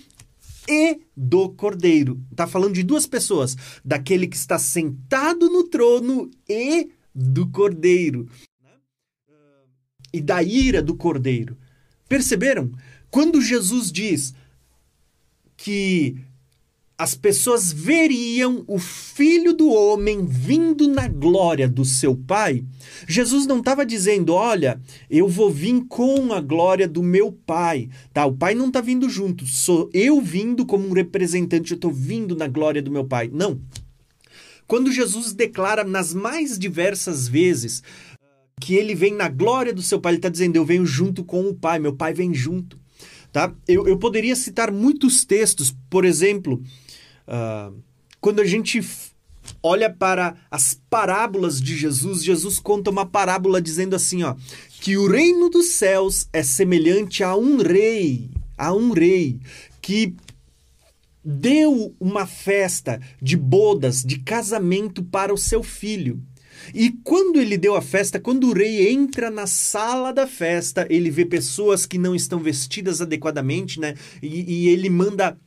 e 0.68 1.00
do 1.16 1.50
cordeiro. 1.50 2.22
Está 2.32 2.46
falando 2.46 2.74
de 2.74 2.84
duas 2.84 3.06
pessoas: 3.06 3.56
daquele 3.84 4.28
que 4.28 4.36
está 4.36 4.60
sentado 4.60 5.50
no 5.50 5.64
trono 5.64 6.30
e 6.48 6.90
do 7.14 7.50
cordeiro. 7.50 8.28
E 10.14 10.22
da 10.22 10.42
ira 10.42 10.82
do 10.82 10.96
cordeiro. 10.96 11.58
Perceberam? 12.08 12.72
Quando 13.10 13.42
Jesus 13.42 13.92
diz 13.92 14.34
que 15.56 16.16
as 17.00 17.14
pessoas 17.14 17.72
veriam 17.72 18.64
o 18.68 18.80
filho 18.80 19.54
do 19.54 19.70
homem 19.70 20.26
vindo 20.26 20.88
na 20.88 21.08
glória 21.08 21.70
do 21.70 21.86
seu 21.86 22.16
pai, 22.16 22.64
Jesus 23.08 23.46
não 23.46 23.60
estava 23.60 23.86
dizendo, 23.86 24.34
olha, 24.34 24.82
eu 25.08 25.28
vou 25.28 25.52
vir 25.52 25.86
com 25.88 26.34
a 26.34 26.42
glória 26.42 26.88
do 26.88 27.04
meu 27.04 27.32
pai. 27.32 27.88
Tá, 28.12 28.26
o 28.26 28.34
pai 28.34 28.56
não 28.56 28.70
está 28.70 28.82
vindo 28.82 29.08
junto, 29.08 29.46
sou 29.46 29.92
eu 29.94 30.20
vindo 30.20 30.66
como 30.66 30.88
um 30.88 30.92
representante, 30.92 31.72
eu 31.72 31.76
estou 31.76 31.92
vindo 31.92 32.36
na 32.36 32.48
glória 32.48 32.82
do 32.82 32.90
meu 32.90 33.06
pai. 33.06 33.30
Não. 33.32 33.62
Quando 34.66 34.92
Jesus 34.92 35.34
declara 35.34 35.84
nas 35.84 36.16
mais 36.16 36.58
diversas 36.58 37.28
vezes 37.28 37.84
que 38.60 38.74
ele 38.74 38.96
vem 38.96 39.14
na 39.14 39.30
glória 39.30 39.72
do 39.72 39.84
seu 39.84 40.02
pai, 40.02 40.14
ele 40.14 40.18
está 40.18 40.30
dizendo, 40.30 40.56
eu 40.56 40.66
venho 40.66 40.86
junto 40.86 41.24
com 41.24 41.48
o 41.48 41.54
pai, 41.54 41.78
meu 41.78 41.94
pai 41.94 42.12
vem 42.12 42.34
junto. 42.34 42.76
Tá? 43.32 43.54
Eu, 43.68 43.88
eu 43.88 43.98
poderia 44.00 44.36
citar 44.36 44.72
muitos 44.72 45.24
textos, 45.24 45.76
por 45.92 46.04
exemplo, 46.04 46.62
Uh, 47.28 47.76
quando 48.22 48.40
a 48.40 48.46
gente 48.46 48.82
olha 49.62 49.90
para 49.90 50.36
as 50.50 50.80
parábolas 50.90 51.62
de 51.62 51.76
Jesus, 51.76 52.24
Jesus 52.24 52.60
conta 52.60 52.90
uma 52.90 53.06
parábola 53.06 53.62
dizendo 53.62 53.96
assim, 53.96 54.24
ó, 54.24 54.36
que 54.82 54.98
o 54.98 55.08
reino 55.08 55.50
dos 55.50 55.68
céus 55.68 56.28
é 56.32 56.44
semelhante 56.44 57.24
a 57.24 57.36
um 57.36 57.58
rei, 57.58 58.30
a 58.58 58.74
um 58.74 58.92
rei 58.92 59.40
que 59.82 60.16
deu 61.24 61.94
uma 62.00 62.26
festa 62.26 63.02
de 63.22 63.36
bodas, 63.36 64.04
de 64.04 64.20
casamento 64.20 65.04
para 65.04 65.34
o 65.34 65.38
seu 65.38 65.62
filho. 65.62 66.22
E 66.74 66.92
quando 67.04 67.40
ele 67.40 67.58
deu 67.58 67.76
a 67.76 67.82
festa, 67.82 68.20
quando 68.20 68.48
o 68.48 68.54
rei 68.54 68.90
entra 68.90 69.30
na 69.30 69.46
sala 69.46 70.12
da 70.12 70.26
festa, 70.26 70.88
ele 70.90 71.10
vê 71.10 71.26
pessoas 71.26 71.86
que 71.86 71.98
não 71.98 72.16
estão 72.16 72.40
vestidas 72.40 73.02
adequadamente, 73.02 73.80
né? 73.80 73.96
E, 74.22 74.66
e 74.66 74.70
ele 74.70 74.90
manda 74.90 75.38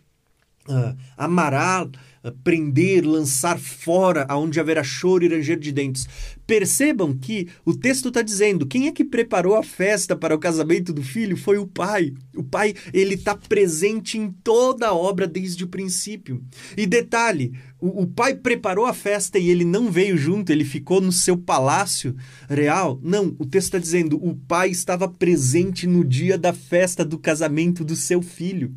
uh, 0.68 0.96
uh, 1.18 2.32
prender, 2.44 3.06
lançar 3.06 3.58
fora, 3.58 4.26
aonde 4.28 4.60
haverá 4.60 4.82
choro 4.82 5.24
e 5.24 5.28
ranger 5.28 5.58
de 5.58 5.72
dentes. 5.72 6.06
Percebam 6.46 7.16
que 7.16 7.48
o 7.64 7.74
texto 7.74 8.08
está 8.08 8.22
dizendo: 8.22 8.66
quem 8.66 8.88
é 8.88 8.92
que 8.92 9.04
preparou 9.04 9.56
a 9.56 9.62
festa 9.62 10.14
para 10.16 10.34
o 10.34 10.38
casamento 10.38 10.92
do 10.92 11.02
filho 11.02 11.36
foi 11.36 11.58
o 11.58 11.66
pai. 11.66 12.12
O 12.36 12.42
pai 12.42 12.74
ele 12.92 13.14
está 13.14 13.34
presente 13.34 14.18
em 14.18 14.30
toda 14.30 14.88
a 14.88 14.94
obra 14.94 15.26
desde 15.26 15.64
o 15.64 15.68
princípio. 15.68 16.42
E 16.76 16.86
detalhe: 16.86 17.52
o, 17.80 18.02
o 18.02 18.06
pai 18.06 18.34
preparou 18.34 18.84
a 18.84 18.92
festa 18.92 19.38
e 19.38 19.48
ele 19.48 19.64
não 19.64 19.90
veio 19.90 20.16
junto, 20.18 20.50
ele 20.50 20.64
ficou 20.64 21.00
no 21.00 21.12
seu 21.12 21.36
palácio 21.36 22.14
real. 22.48 23.00
Não, 23.02 23.34
o 23.38 23.46
texto 23.46 23.66
está 23.66 23.78
dizendo: 23.78 24.16
o 24.22 24.34
pai 24.34 24.70
estava 24.70 25.08
presente 25.08 25.86
no 25.86 26.04
dia 26.04 26.36
da 26.36 26.52
festa 26.52 27.04
do 27.04 27.18
casamento 27.18 27.84
do 27.84 27.96
seu 27.96 28.20
filho. 28.20 28.74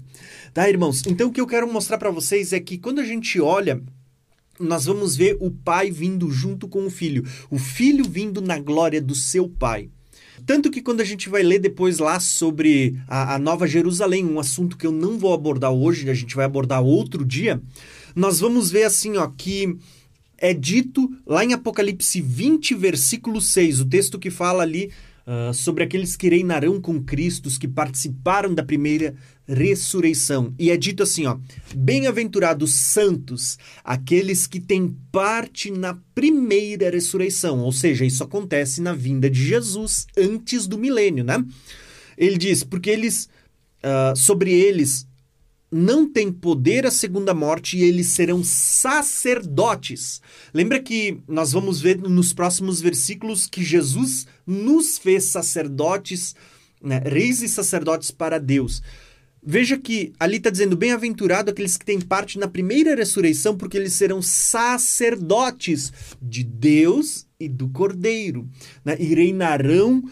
Tá, 0.54 0.70
irmãos? 0.70 1.02
Então 1.08 1.30
o 1.30 1.32
que 1.32 1.42
eu 1.42 1.48
quero 1.48 1.72
mostrar 1.72 1.98
para 1.98 2.12
vocês 2.12 2.54
é 2.54 2.60
que 2.60 2.78
quando 2.78 3.00
a 3.00 3.04
gente 3.04 3.42
olha 3.42 3.82
nós 4.60 4.86
vamos 4.86 5.16
ver 5.16 5.36
o 5.40 5.50
pai 5.50 5.90
vindo 5.90 6.30
junto 6.30 6.68
com 6.68 6.86
o 6.86 6.90
filho, 6.90 7.26
o 7.50 7.58
filho 7.58 8.06
vindo 8.08 8.40
na 8.40 8.60
glória 8.60 9.02
do 9.02 9.16
seu 9.16 9.50
pai. 9.50 9.90
Tanto 10.46 10.70
que 10.70 10.80
quando 10.80 11.02
a 11.02 11.04
gente 11.04 11.28
vai 11.28 11.42
ler 11.42 11.58
depois 11.58 11.98
lá 11.98 12.20
sobre 12.20 13.00
a, 13.08 13.34
a, 13.34 13.40
Nova 13.40 13.66
Jerusalém, 13.66 14.26
um 14.26 14.40
assunto 14.40 14.78
que 14.78 14.86
eu 14.86 14.92
não 14.92 15.18
vou 15.18 15.34
abordar 15.34 15.72
hoje, 15.72 16.08
a 16.08 16.14
gente 16.14 16.36
vai 16.36 16.46
abordar 16.46 16.84
outro 16.84 17.26
dia, 17.26 17.60
nós 18.16 18.40
vamos 18.40 18.70
ver 18.70 18.84
assim, 18.84 19.18
ó, 19.18 19.28
que 19.28 19.76
é 20.38 20.54
dito 20.54 21.10
lá 21.26 21.44
em 21.44 21.54
Apocalipse 21.54 22.22
20, 22.22 22.76
versículo 22.76 23.42
6, 23.42 23.80
o 23.80 23.86
texto 23.86 24.20
que 24.20 24.30
fala 24.30 24.62
ali 24.62 24.92
uh, 25.26 25.54
sobre 25.54 25.84
aqueles 25.84 26.16
que 26.16 26.30
reinarão 26.30 26.80
com 26.80 27.02
Cristo, 27.02 27.48
os 27.48 27.58
que 27.58 27.68
participaram 27.68 28.54
da 28.54 28.64
primeira 28.64 29.16
ressurreição. 29.48 30.54
E 30.58 30.70
é 30.70 30.78
dito 30.78 31.04
assim, 31.04 31.26
ó: 31.26 31.38
Bem-aventurados 31.76 32.74
santos, 32.74 33.58
aqueles 33.84 34.48
que 34.48 34.60
têm 34.60 34.96
parte 35.12 35.72
na 35.72 35.98
primeira 36.16 36.90
ressurreição, 36.90 37.60
ou 37.60 37.72
seja, 37.72 38.06
isso 38.06 38.24
acontece 38.24 38.82
na 38.82 38.94
vinda 38.94 39.30
de 39.30 39.44
Jesus 39.44 40.08
antes 40.18 40.68
do 40.68 40.78
milênio, 40.78 41.24
né? 41.24 41.44
Ele 42.18 42.38
diz, 42.38 42.64
porque 42.64 42.90
eles 42.90 43.28
uh, 43.84 44.16
sobre 44.16 44.52
eles 44.52 45.08
não 45.74 46.08
têm 46.08 46.32
poder 46.32 46.86
a 46.86 46.92
segunda 46.92 47.34
morte 47.34 47.78
e 47.78 47.84
eles 47.84 48.08
serão 48.08 48.44
sacerdotes. 48.44 50.22
Lembra 50.54 50.80
que 50.80 51.20
nós 51.28 51.52
vamos 51.52 51.82
ver 51.82 51.98
nos 51.98 52.32
próximos 52.32 52.80
versículos 52.80 53.48
que 53.48 53.64
Jesus 53.64 54.28
nos 54.46 55.00
fez 55.00 55.26
sacerdotes, 55.26 56.36
né, 56.80 57.02
reis 57.04 57.42
e 57.42 57.50
sacerdotes 57.50 58.12
para 58.12 58.40
Deus. 58.40 58.84
Veja 59.46 59.78
que 59.78 60.14
ali 60.20 60.38
está 60.38 60.50
dizendo: 60.50 60.78
bem-aventurado 60.78 61.52
aqueles 61.52 61.78
que 61.78 61.86
têm 61.86 62.00
parte 62.00 62.40
na 62.40 62.48
primeira 62.48 62.96
ressurreição, 62.96 63.58
porque 63.58 63.78
eles 63.78 63.94
serão 63.94 64.22
sacerdotes 64.22 65.92
de 66.22 66.44
Deus 66.44 67.28
e 67.40 67.50
do 67.50 67.68
Cordeiro, 67.70 68.48
né, 68.86 68.96
e 69.00 69.14
reinarão 69.14 70.04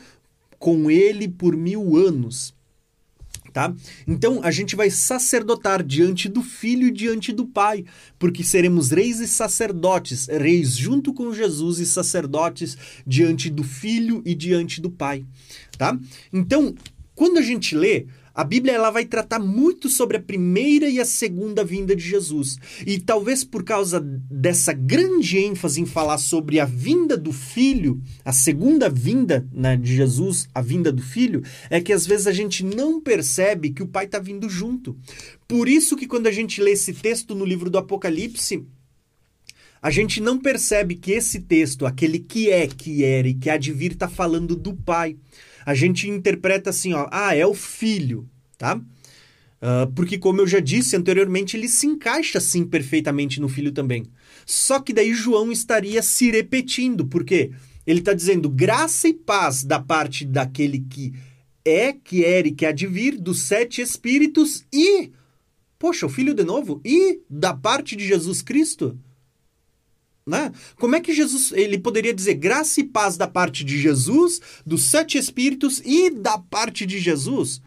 com 0.60 0.92
ele 0.92 1.28
por 1.28 1.56
mil 1.56 1.96
anos 1.96 2.54
tá? 3.52 3.74
Então 4.08 4.40
a 4.44 4.52
gente 4.52 4.76
vai 4.76 4.90
sacerdotar 4.90 5.84
diante 5.84 6.30
do 6.30 6.42
Filho 6.42 6.88
e 6.88 6.92
diante 6.92 7.32
do 7.32 7.46
Pai, 7.46 7.86
porque 8.18 8.44
seremos 8.44 8.92
reis 8.92 9.20
e 9.20 9.28
sacerdotes, 9.28 10.28
reis 10.28 10.76
junto 10.76 11.14
com 11.14 11.34
Jesus 11.34 11.80
e 11.80 11.86
sacerdotes 11.86 12.78
diante 13.06 13.50
do 13.50 13.64
Filho 13.64 14.22
e 14.26 14.34
diante 14.34 14.82
do 14.82 14.90
Pai, 14.90 15.26
tá? 15.78 15.98
Então, 16.32 16.74
quando 17.14 17.38
a 17.38 17.42
gente 17.42 17.76
lê, 17.76 18.06
a 18.34 18.44
Bíblia 18.44 18.74
ela 18.74 18.90
vai 18.90 19.06
tratar 19.06 19.40
muito 19.40 19.90
sobre 19.90 20.18
a 20.18 20.22
primeira 20.22 20.90
e 20.90 21.00
a 21.00 21.06
segunda 21.06 21.64
vinda 21.64 21.96
de 21.96 22.04
Jesus. 22.04 22.58
E 22.86 23.00
talvez 23.00 23.44
por 23.44 23.64
causa 23.64 24.00
dessa 24.00 24.72
grande 24.74 25.38
ênfase 25.38 25.82
em 25.82 25.86
falar 25.86 26.18
sobre 26.18 26.60
a 26.60 26.66
vinda 26.66 27.18
do 27.18 27.34
Filho, 27.34 28.02
a 28.24 28.32
segunda 28.32 28.90
vinda 28.90 29.48
né, 29.52 29.76
de 29.76 29.96
Jesus, 29.96 30.48
a 30.54 30.62
vinda 30.62 30.92
do 30.92 31.02
Filho, 31.02 31.44
é 31.70 31.82
que 31.82 31.92
às 31.92 32.08
vezes 32.08 32.28
a 32.28 32.32
gente 32.32 32.64
não 32.64 33.02
percebe 33.02 33.72
que 33.72 33.84
o 33.84 33.88
Pai 33.88 34.06
está 34.06 34.20
vindo 34.20 34.50
junto. 34.50 34.98
Por 35.48 35.68
isso 35.68 35.98
que 35.98 36.08
quando 36.08 36.28
a 36.28 36.32
gente 36.32 36.62
lê 36.62 36.72
esse 36.72 36.94
texto 36.94 37.36
no 37.36 37.44
livro 37.44 37.70
do 37.70 37.78
Apocalipse, 37.78 38.66
a 39.82 39.90
gente 39.90 40.22
não 40.22 40.38
percebe 40.38 40.96
que 40.96 41.12
esse 41.12 41.42
texto, 41.42 41.86
aquele 41.86 42.20
que 42.20 42.50
é, 42.50 42.68
que 42.68 43.04
era 43.04 43.28
e 43.28 43.34
que 43.34 43.50
há 43.50 43.58
de 43.58 43.74
vir, 43.74 43.94
está 43.94 44.08
falando 44.08 44.56
do 44.56 44.76
Pai 44.76 45.18
a 45.66 45.74
gente 45.74 46.10
interpreta 46.10 46.70
assim, 46.70 46.94
ó, 46.94 47.08
ah, 47.12 47.36
é 47.36 47.46
o 47.46 47.54
filho, 47.54 48.28
tá? 48.58 48.78
Uh, 49.62 49.92
porque, 49.96 50.18
como 50.18 50.42
eu 50.42 50.48
já 50.48 50.60
disse 50.60 50.96
anteriormente, 50.96 51.56
ele 51.56 51.68
se 51.68 51.86
encaixa 51.86 52.40
assim 52.40 52.66
perfeitamente 52.66 53.40
no 53.40 53.48
filho 53.48 53.72
também. 53.72 54.08
Só 54.46 54.80
que 54.80 54.92
daí 54.92 55.14
João 55.14 55.52
estaria 55.52 56.02
se 56.02 56.32
repetindo, 56.32 57.06
porque 57.06 57.52
ele 57.86 58.00
está 58.00 58.14
dizendo 58.14 58.50
graça 58.50 59.08
e 59.08 59.14
paz 59.14 59.64
da 59.64 59.80
parte 59.80 60.26
daquele 60.26 60.80
que 60.80 61.14
é, 61.64 61.94
que 61.94 62.26
era 62.26 62.48
e 62.48 62.52
que 62.52 62.66
há 62.66 62.72
de 62.72 62.88
vir, 62.88 63.20
dos 63.20 63.44
sete 63.44 63.82
espíritos 63.82 64.66
e, 64.74 65.12
poxa, 65.78 66.08
o 66.08 66.10
filho 66.10 66.34
de 66.34 66.44
novo, 66.44 66.82
e 66.84 67.22
da 67.30 67.54
parte 67.54 67.96
de 67.96 68.08
Jesus 68.08 68.42
Cristo. 68.42 68.98
Né? 70.32 70.50
Como 70.78 70.96
é 70.96 71.02
que 71.02 71.14
Jesus 71.14 71.52
ele 71.52 71.78
poderia 71.78 72.14
dizer 72.14 72.36
graça 72.36 72.80
e 72.80 72.86
paz 72.86 73.18
da 73.18 73.28
parte 73.28 73.66
de 73.66 73.78
Jesus, 73.78 74.40
dos 74.66 74.84
sete 74.84 75.18
espíritos 75.18 75.82
e 75.84 76.10
da 76.10 76.38
parte 76.38 76.86
de 76.86 77.00
Jesus? 77.00 77.62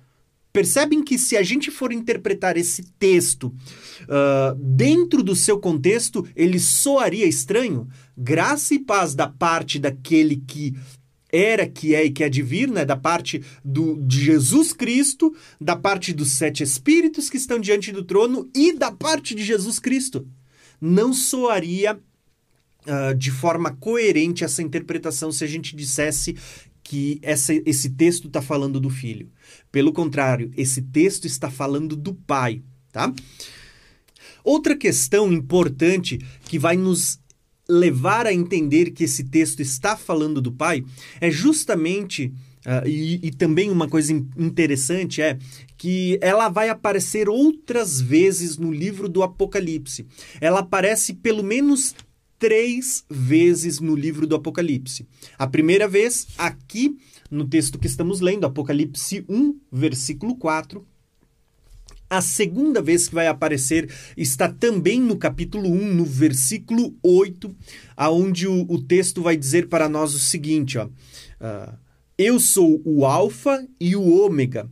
Percebem 0.50 1.04
que 1.04 1.18
se 1.18 1.36
a 1.36 1.42
gente 1.42 1.70
for 1.70 1.92
interpretar 1.92 2.56
esse 2.56 2.84
texto 2.98 3.48
uh, 4.04 4.54
dentro 4.56 5.22
do 5.22 5.36
seu 5.36 5.58
contexto, 5.58 6.26
ele 6.34 6.58
soaria 6.58 7.26
estranho? 7.26 7.86
Graça 8.16 8.72
e 8.72 8.78
paz 8.78 9.14
da 9.14 9.28
parte 9.28 9.78
daquele 9.78 10.36
que 10.36 10.74
era, 11.30 11.68
que 11.68 11.94
é 11.94 12.06
e 12.06 12.10
que 12.10 12.24
há 12.24 12.30
de 12.30 12.40
vir, 12.40 12.70
né? 12.70 12.86
da 12.86 12.96
parte 12.96 13.44
do, 13.62 14.00
de 14.06 14.24
Jesus 14.24 14.72
Cristo, 14.72 15.36
da 15.60 15.76
parte 15.76 16.14
dos 16.14 16.30
sete 16.30 16.62
espíritos 16.62 17.28
que 17.28 17.36
estão 17.36 17.58
diante 17.58 17.92
do 17.92 18.02
trono 18.02 18.48
e 18.54 18.72
da 18.72 18.90
parte 18.90 19.34
de 19.34 19.44
Jesus 19.44 19.78
Cristo. 19.78 20.26
Não 20.80 21.12
soaria 21.12 22.00
uh, 22.86 23.14
de 23.14 23.30
forma 23.30 23.72
coerente 23.72 24.44
essa 24.44 24.62
interpretação 24.62 25.30
se 25.32 25.44
a 25.44 25.46
gente 25.46 25.74
dissesse 25.74 26.36
que 26.82 27.18
essa, 27.22 27.52
esse 27.64 27.90
texto 27.90 28.28
está 28.28 28.42
falando 28.42 28.78
do 28.78 28.90
filho. 28.90 29.30
Pelo 29.72 29.92
contrário, 29.92 30.50
esse 30.56 30.82
texto 30.82 31.26
está 31.26 31.50
falando 31.50 31.96
do 31.96 32.14
pai, 32.14 32.62
tá? 32.92 33.12
Outra 34.44 34.76
questão 34.76 35.32
importante 35.32 36.18
que 36.44 36.58
vai 36.58 36.76
nos 36.76 37.18
levar 37.66 38.26
a 38.26 38.32
entender 38.32 38.90
que 38.90 39.04
esse 39.04 39.24
texto 39.24 39.60
está 39.60 39.96
falando 39.96 40.40
do 40.40 40.52
pai 40.52 40.84
é 41.20 41.30
justamente 41.30 42.32
Uh, 42.66 42.88
e, 42.88 43.20
e, 43.26 43.30
também 43.30 43.70
uma 43.70 43.86
coisa 43.86 44.10
interessante 44.38 45.20
é 45.20 45.36
que 45.76 46.18
ela 46.22 46.48
vai 46.48 46.70
aparecer 46.70 47.28
outras 47.28 48.00
vezes 48.00 48.56
no 48.56 48.72
livro 48.72 49.06
do 49.06 49.22
Apocalipse. 49.22 50.06
Ela 50.40 50.60
aparece 50.60 51.12
pelo 51.12 51.42
menos 51.42 51.94
três 52.44 53.06
vezes 53.08 53.80
no 53.80 53.96
livro 53.96 54.26
do 54.26 54.34
Apocalipse. 54.34 55.08
A 55.38 55.46
primeira 55.46 55.88
vez, 55.88 56.26
aqui 56.36 56.94
no 57.30 57.48
texto 57.48 57.78
que 57.78 57.86
estamos 57.86 58.20
lendo, 58.20 58.44
Apocalipse 58.44 59.24
1, 59.26 59.58
versículo 59.72 60.36
4. 60.36 60.86
A 62.10 62.20
segunda 62.20 62.82
vez 62.82 63.08
que 63.08 63.14
vai 63.14 63.28
aparecer 63.28 63.90
está 64.14 64.46
também 64.46 65.00
no 65.00 65.16
capítulo 65.16 65.70
1, 65.70 65.94
no 65.94 66.04
versículo 66.04 66.94
8, 67.02 67.56
aonde 67.96 68.46
o, 68.46 68.70
o 68.70 68.78
texto 68.82 69.22
vai 69.22 69.38
dizer 69.38 69.70
para 69.70 69.88
nós 69.88 70.12
o 70.12 70.18
seguinte: 70.18 70.76
ó, 70.76 70.84
uh, 70.84 71.78
Eu 72.18 72.38
sou 72.38 72.82
o 72.84 73.06
Alfa 73.06 73.66
e 73.80 73.96
o 73.96 74.06
Ômega, 74.22 74.66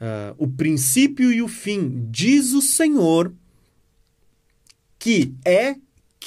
uh, 0.00 0.34
o 0.38 0.48
princípio 0.48 1.30
e 1.30 1.42
o 1.42 1.48
fim, 1.48 2.08
diz 2.10 2.54
o 2.54 2.62
Senhor, 2.62 3.34
que 4.98 5.34
é 5.44 5.76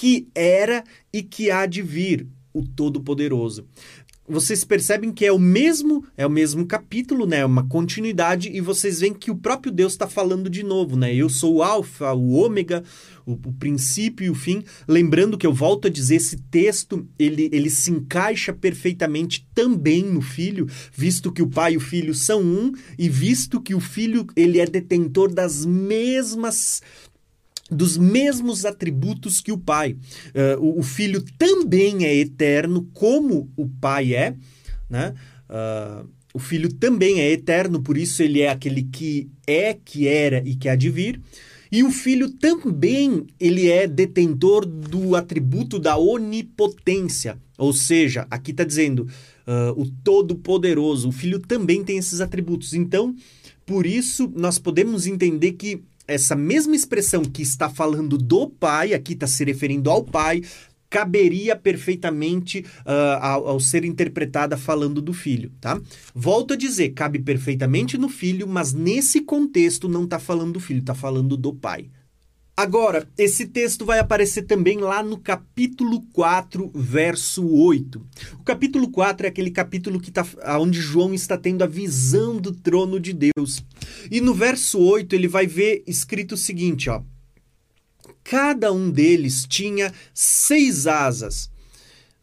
que 0.01 0.27
era 0.33 0.83
e 1.13 1.21
que 1.21 1.51
há 1.51 1.67
de 1.67 1.83
vir, 1.83 2.25
o 2.51 2.65
Todo-Poderoso. 2.65 3.67
Vocês 4.27 4.63
percebem 4.63 5.11
que 5.11 5.23
é 5.23 5.31
o 5.31 5.37
mesmo, 5.37 6.03
é 6.17 6.25
o 6.25 6.29
mesmo 6.29 6.65
capítulo, 6.65 7.27
né? 7.27 7.41
É 7.41 7.45
uma 7.45 7.67
continuidade 7.67 8.49
e 8.49 8.59
vocês 8.61 9.01
veem 9.01 9.13
que 9.13 9.29
o 9.29 9.35
próprio 9.35 9.71
Deus 9.71 9.91
está 9.91 10.07
falando 10.07 10.49
de 10.49 10.63
novo, 10.63 10.95
né? 10.95 11.13
Eu 11.13 11.29
sou 11.29 11.57
o 11.57 11.63
alfa, 11.63 12.13
o 12.13 12.31
ômega, 12.31 12.83
o, 13.27 13.33
o, 13.33 13.53
princípio 13.53 14.25
e 14.25 14.29
o 14.31 14.33
fim. 14.33 14.63
Lembrando 14.87 15.37
que 15.37 15.45
eu 15.45 15.53
volto 15.53 15.87
a 15.87 15.91
dizer, 15.91 16.15
esse 16.15 16.37
texto 16.49 17.07
ele, 17.19 17.47
ele 17.51 17.69
se 17.69 17.91
encaixa 17.91 18.51
perfeitamente 18.51 19.47
também 19.53 20.01
no 20.01 20.21
filho, 20.21 20.67
visto 20.91 21.31
que 21.31 21.43
o 21.43 21.49
pai 21.49 21.73
e 21.73 21.77
o 21.77 21.81
filho 21.81 22.15
são 22.15 22.41
um 22.41 22.71
e 22.97 23.07
visto 23.07 23.61
que 23.61 23.75
o 23.75 23.79
filho 23.79 24.25
ele 24.35 24.59
é 24.59 24.65
detentor 24.65 25.31
das 25.31 25.63
mesmas 25.63 26.81
dos 27.71 27.97
mesmos 27.97 28.65
atributos 28.65 29.39
que 29.39 29.51
o 29.51 29.57
Pai. 29.57 29.93
Uh, 29.93 30.59
o, 30.59 30.79
o, 30.79 30.83
Filho 30.83 31.23
também 31.37 32.05
é 32.05 32.13
eterno, 32.13 32.87
como 32.93 33.49
o 33.55 33.67
Pai 33.67 34.13
é, 34.13 34.35
né? 34.89 35.13
Uh, 35.49 36.07
o 36.33 36.39
Filho 36.39 36.71
também 36.73 37.19
é 37.19 37.29
eterno, 37.29 37.81
por 37.81 37.97
isso 37.97 38.23
ele 38.23 38.41
é 38.41 38.49
aquele 38.49 38.83
que 38.83 39.29
é, 39.45 39.73
que 39.73 40.07
era 40.07 40.41
e 40.45 40.55
que 40.55 40.69
há 40.69 40.75
de 40.75 40.89
vir. 40.89 41.19
E 41.71 41.83
o 41.83 41.91
Filho 41.91 42.29
também 42.29 43.25
ele 43.39 43.69
é 43.69 43.87
detentor 43.87 44.65
do 44.65 45.15
atributo 45.15 45.79
da 45.79 45.97
onipotência, 45.97 47.37
ou 47.57 47.71
seja, 47.71 48.27
aqui 48.29 48.51
está 48.51 48.63
dizendo 48.63 49.07
uh, 49.47 49.81
o 49.81 49.89
Todo-Poderoso. 50.03 51.09
O 51.09 51.11
Filho 51.13 51.39
também 51.39 51.83
tem 51.83 51.97
esses 51.97 52.19
atributos. 52.19 52.73
Então, 52.73 53.15
por 53.65 53.85
isso 53.85 54.31
nós 54.35 54.59
podemos 54.59 55.07
entender 55.07 55.53
que 55.53 55.81
essa 56.07 56.35
mesma 56.35 56.75
expressão 56.75 57.23
que 57.23 57.41
está 57.41 57.69
falando 57.69 58.17
do 58.17 58.49
pai, 58.49 58.93
aqui 58.93 59.13
está 59.13 59.27
se 59.27 59.43
referindo 59.43 59.89
ao 59.89 60.03
pai, 60.03 60.41
caberia 60.89 61.55
perfeitamente 61.55 62.65
uh, 62.85 63.17
ao, 63.21 63.47
ao, 63.47 63.59
ser 63.61 63.85
interpretada 63.85 64.57
falando 64.57 65.01
do 65.01 65.13
filho, 65.13 65.49
tá? 65.61 65.79
Volto 66.13 66.53
a 66.53 66.57
dizer, 66.57 66.89
cabe 66.89 67.17
perfeitamente 67.17 67.97
no 67.97 68.09
filho, 68.09 68.45
mas 68.45 68.73
nesse 68.73 69.21
contexto 69.21 69.87
não 69.87 70.03
está 70.03 70.19
falando 70.19 70.53
do 70.53 70.59
filho, 70.59 70.81
está 70.81 70.93
falando 70.93 71.37
do 71.37 71.53
pai. 71.53 71.89
Agora, 72.61 73.09
esse 73.17 73.47
texto 73.47 73.83
vai 73.83 73.97
aparecer 73.97 74.43
também 74.43 74.77
lá 74.77 75.01
no 75.01 75.17
capítulo 75.17 76.03
4, 76.13 76.71
verso 76.75 77.43
8. 77.43 77.99
O 78.39 78.43
capítulo 78.43 78.91
4 78.91 79.25
é 79.25 79.29
aquele 79.29 79.49
capítulo 79.49 79.99
que 79.99 80.11
tá, 80.11 80.23
onde 80.59 80.79
João 80.79 81.11
está 81.11 81.35
tendo 81.35 81.63
a 81.63 81.67
visão 81.67 82.37
do 82.37 82.51
trono 82.51 82.99
de 82.99 83.13
Deus. 83.13 83.65
E 84.11 84.21
no 84.21 84.35
verso 84.35 84.77
8 84.77 85.15
ele 85.15 85.27
vai 85.27 85.47
ver 85.47 85.83
escrito 85.87 86.33
o 86.33 86.37
seguinte, 86.37 86.87
ó. 86.87 87.01
Cada 88.23 88.71
um 88.71 88.91
deles 88.91 89.47
tinha 89.49 89.91
seis 90.13 90.85
asas. 90.85 91.49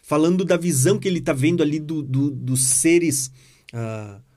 Falando 0.00 0.44
da 0.44 0.56
visão 0.56 1.00
que 1.00 1.08
ele 1.08 1.18
está 1.18 1.32
vendo 1.32 1.64
ali 1.64 1.80
do, 1.80 2.00
do, 2.00 2.30
dos 2.30 2.64
seres... 2.64 3.26
Uh, 3.74 4.27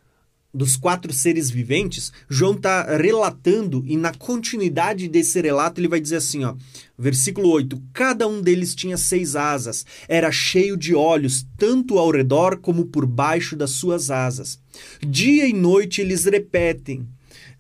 dos 0.54 0.76
quatro 0.76 1.14
seres 1.14 1.50
viventes, 1.50 2.12
João 2.30 2.54
está 2.54 2.84
relatando, 2.98 3.84
e 3.86 3.96
na 3.96 4.14
continuidade 4.14 5.08
desse 5.08 5.40
relato 5.40 5.80
ele 5.80 5.88
vai 5.88 6.00
dizer 6.00 6.18
assim, 6.18 6.44
ó, 6.44 6.56
versículo 6.98 7.50
8: 7.50 7.82
Cada 7.94 8.28
um 8.28 8.42
deles 8.42 8.76
tinha 8.76 8.98
seis 8.98 9.36
asas, 9.36 9.86
era 10.08 10.32
cheio 10.32 10.76
de 10.76 10.94
olhos, 10.94 11.46
tanto 11.58 11.98
ao 11.98 12.12
redor 12.12 12.58
como 12.58 12.86
por 12.86 13.06
baixo 13.06 13.56
das 13.56 13.72
suas 13.72 14.12
asas. 14.12 14.60
Dia 15.06 15.48
e 15.48 15.54
noite 15.54 16.02
eles 16.02 16.26
repetem: 16.26 17.08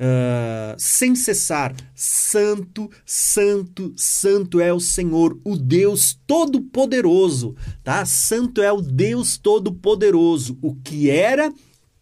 uh, 0.01 0.75
sem 0.77 1.15
cessar: 1.15 1.75
Santo, 1.95 2.89
Santo, 3.05 3.93
Santo 3.95 4.59
é 4.59 4.73
o 4.73 4.79
Senhor, 4.79 5.39
o 5.43 5.55
Deus 5.55 6.19
Todo-Poderoso, 6.25 7.55
tá? 7.83 8.05
Santo 8.05 8.61
é 8.61 8.71
o 8.71 8.81
Deus 8.81 9.37
Todo-Poderoso, 9.37 10.57
o 10.61 10.75
que 10.75 11.09
era, 11.09 11.53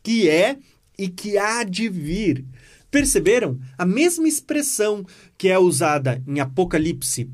que 0.01 0.29
é 0.29 0.57
e 0.99 1.07
que 1.07 1.37
há 1.37 1.63
de 1.63 1.87
vir. 1.87 2.45
Perceberam? 2.91 3.57
A 3.77 3.85
mesma 3.85 4.27
expressão 4.27 5.05
que 5.37 5.47
é 5.47 5.57
usada 5.57 6.21
em 6.27 6.39
Apocalipse 6.39 7.29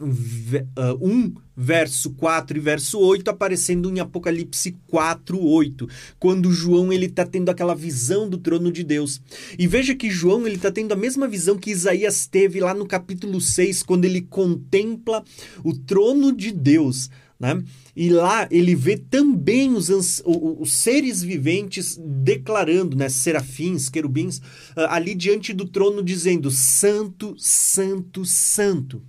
1, 0.00 1.34
verso 1.56 2.10
4 2.12 2.56
e 2.56 2.60
verso 2.60 2.98
8, 2.98 3.28
aparecendo 3.28 3.88
em 3.90 4.00
Apocalipse 4.00 4.76
4, 4.88 5.38
8, 5.38 5.88
quando 6.18 6.50
João 6.50 6.92
ele 6.92 7.06
está 7.06 7.24
tendo 7.24 7.50
aquela 7.50 7.74
visão 7.74 8.28
do 8.28 8.38
trono 8.38 8.72
de 8.72 8.82
Deus. 8.82 9.20
E 9.56 9.66
veja 9.66 9.94
que 9.94 10.10
João 10.10 10.46
ele 10.46 10.56
está 10.56 10.72
tendo 10.72 10.92
a 10.92 10.96
mesma 10.96 11.28
visão 11.28 11.56
que 11.58 11.70
Isaías 11.70 12.26
teve 12.26 12.58
lá 12.58 12.74
no 12.74 12.86
capítulo 12.86 13.40
6, 13.40 13.82
quando 13.84 14.06
ele 14.06 14.22
contempla 14.22 15.22
o 15.62 15.72
trono 15.76 16.32
de 16.32 16.50
Deus. 16.50 17.10
Né? 17.42 17.60
E 17.96 18.08
lá 18.08 18.46
ele 18.52 18.72
vê 18.76 18.96
também 18.96 19.74
os, 19.74 19.90
os, 20.24 20.72
seres 20.72 21.24
viventes 21.24 21.98
declarando, 22.00 22.96
né, 22.96 23.08
serafins, 23.08 23.88
querubins, 23.88 24.40
ali 24.76 25.12
diante 25.12 25.52
do 25.52 25.66
trono, 25.66 26.04
dizendo: 26.04 26.52
Santo, 26.52 27.34
Santo, 27.36 28.24
Santo. 28.24 29.02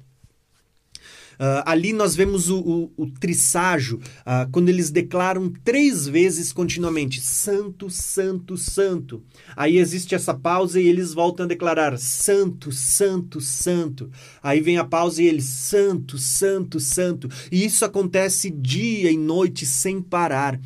Uh, 1.43 1.59
ali 1.65 1.91
nós 1.91 2.15
vemos 2.15 2.49
o, 2.49 2.57
o, 2.57 2.91
o 2.95 3.11
trisságio, 3.11 3.99
uh, 4.21 4.49
quando 4.49 4.69
eles 4.69 4.89
declaram 4.89 5.51
três 5.61 6.07
vezes 6.07 6.53
continuamente: 6.53 7.19
Santo, 7.19 7.89
Santo, 7.89 8.55
Santo. 8.55 9.21
Aí 9.53 9.77
existe 9.77 10.15
essa 10.15 10.33
pausa 10.33 10.79
e 10.79 10.87
eles 10.87 11.13
voltam 11.13 11.45
a 11.45 11.49
declarar: 11.49 11.97
Santo, 11.99 12.71
Santo, 12.71 13.41
Santo. 13.41 14.09
Aí 14.41 14.61
vem 14.61 14.77
a 14.77 14.85
pausa 14.85 15.21
e 15.21 15.27
eles: 15.27 15.43
Santo, 15.43 16.17
Santo, 16.17 16.79
Santo. 16.79 17.27
E 17.51 17.65
isso 17.65 17.83
acontece 17.83 18.49
dia 18.49 19.11
e 19.11 19.17
noite 19.17 19.65
sem 19.65 20.01
parar. 20.01 20.57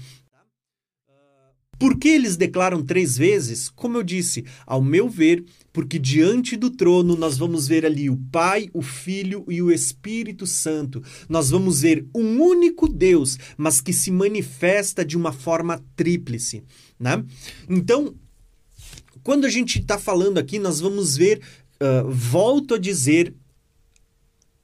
Por 1.80 1.98
que 1.98 2.08
eles 2.08 2.36
declaram 2.36 2.84
três 2.84 3.18
vezes? 3.18 3.70
Como 3.70 3.98
eu 3.98 4.04
disse, 4.04 4.46
ao 4.66 4.82
meu 4.82 5.08
ver, 5.08 5.44
porque 5.78 6.00
diante 6.00 6.58
do 6.58 6.72
trono 6.72 7.16
nós 7.16 7.38
vamos 7.38 7.68
ver 7.68 7.86
ali 7.86 8.10
o 8.10 8.18
Pai, 8.32 8.68
o 8.74 8.82
Filho 8.82 9.46
e 9.48 9.62
o 9.62 9.72
Espírito 9.72 10.48
Santo. 10.48 11.04
Nós 11.30 11.52
vamos 11.52 11.82
ver 11.82 12.04
um 12.16 12.42
único 12.42 12.88
Deus, 12.88 13.38
mas 13.56 13.80
que 13.80 13.94
se 13.94 14.10
manifesta 14.10 15.06
de 15.06 15.16
uma 15.16 15.32
forma 15.32 15.80
tríplice. 15.96 16.64
Né? 17.00 17.24
Então, 17.70 18.16
quando 19.22 19.46
a 19.46 19.50
gente 19.50 19.78
está 19.78 20.00
falando 20.00 20.40
aqui, 20.40 20.58
nós 20.58 20.80
vamos 20.80 21.16
ver, 21.16 21.42
uh, 21.80 22.10
volto 22.10 22.74
a 22.74 22.80
dizer, 22.80 23.36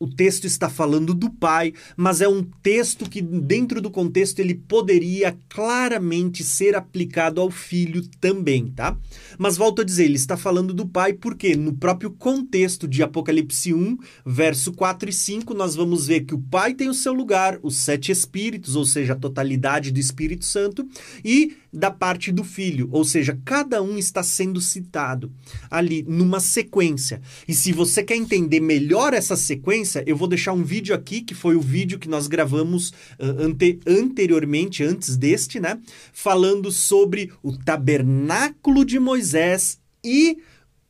o 0.03 0.07
texto 0.07 0.45
está 0.45 0.69
falando 0.69 1.13
do 1.13 1.29
pai, 1.29 1.73
mas 1.95 2.19
é 2.19 2.27
um 2.27 2.43
texto 2.43 3.09
que, 3.09 3.21
dentro 3.21 3.81
do 3.81 3.89
contexto, 3.89 4.39
ele 4.39 4.53
poderia 4.53 5.37
claramente 5.47 6.43
ser 6.43 6.75
aplicado 6.75 7.39
ao 7.39 7.49
filho 7.49 8.05
também, 8.19 8.67
tá? 8.67 8.97
Mas 9.37 9.55
volto 9.55 9.81
a 9.81 9.85
dizer, 9.85 10.03
ele 10.03 10.15
está 10.15 10.35
falando 10.35 10.73
do 10.73 10.85
pai 10.85 11.13
porque, 11.13 11.55
no 11.55 11.71
próprio 11.71 12.11
contexto 12.11 12.85
de 12.85 13.01
Apocalipse 13.01 13.73
1, 13.73 13.97
verso 14.25 14.73
4 14.73 15.09
e 15.09 15.13
5, 15.13 15.53
nós 15.53 15.73
vamos 15.73 16.07
ver 16.07 16.25
que 16.25 16.35
o 16.35 16.39
pai 16.39 16.73
tem 16.73 16.89
o 16.89 16.93
seu 16.93 17.13
lugar, 17.13 17.57
os 17.63 17.77
sete 17.77 18.11
espíritos, 18.11 18.75
ou 18.75 18.85
seja, 18.85 19.13
a 19.13 19.17
totalidade 19.17 19.89
do 19.89 19.99
Espírito 19.99 20.43
Santo, 20.43 20.85
e 21.23 21.55
da 21.73 21.89
parte 21.89 22.31
do 22.31 22.43
filho, 22.43 22.87
ou 22.91 23.03
seja, 23.03 23.37
cada 23.43 23.81
um 23.81 23.97
está 23.97 24.21
sendo 24.21 24.61
citado 24.61 25.31
ali 25.71 26.05
numa 26.07 26.39
sequência. 26.39 27.19
E 27.47 27.53
se 27.55 27.71
você 27.71 28.03
quer 28.03 28.15
entender 28.15 28.59
melhor 28.59 29.13
essa 29.13 29.35
sequência, 29.35 29.92
eu 30.06 30.15
vou 30.15 30.27
deixar 30.27 30.53
um 30.53 30.63
vídeo 30.63 30.95
aqui, 30.95 31.21
que 31.21 31.34
foi 31.34 31.56
o 31.56 31.62
vídeo 31.62 31.99
que 31.99 32.10
nós 32.10 32.27
gravamos 32.27 32.89
uh, 33.19 33.41
ante 33.41 33.79
anteriormente, 33.86 34.84
antes 34.84 35.17
deste, 35.17 35.60
né? 35.60 35.79
Falando 36.12 36.71
sobre 36.71 37.32
o 37.41 37.58
tabernáculo 37.58 38.86
de 38.86 38.99
Moisés 38.99 39.79
e 40.03 40.38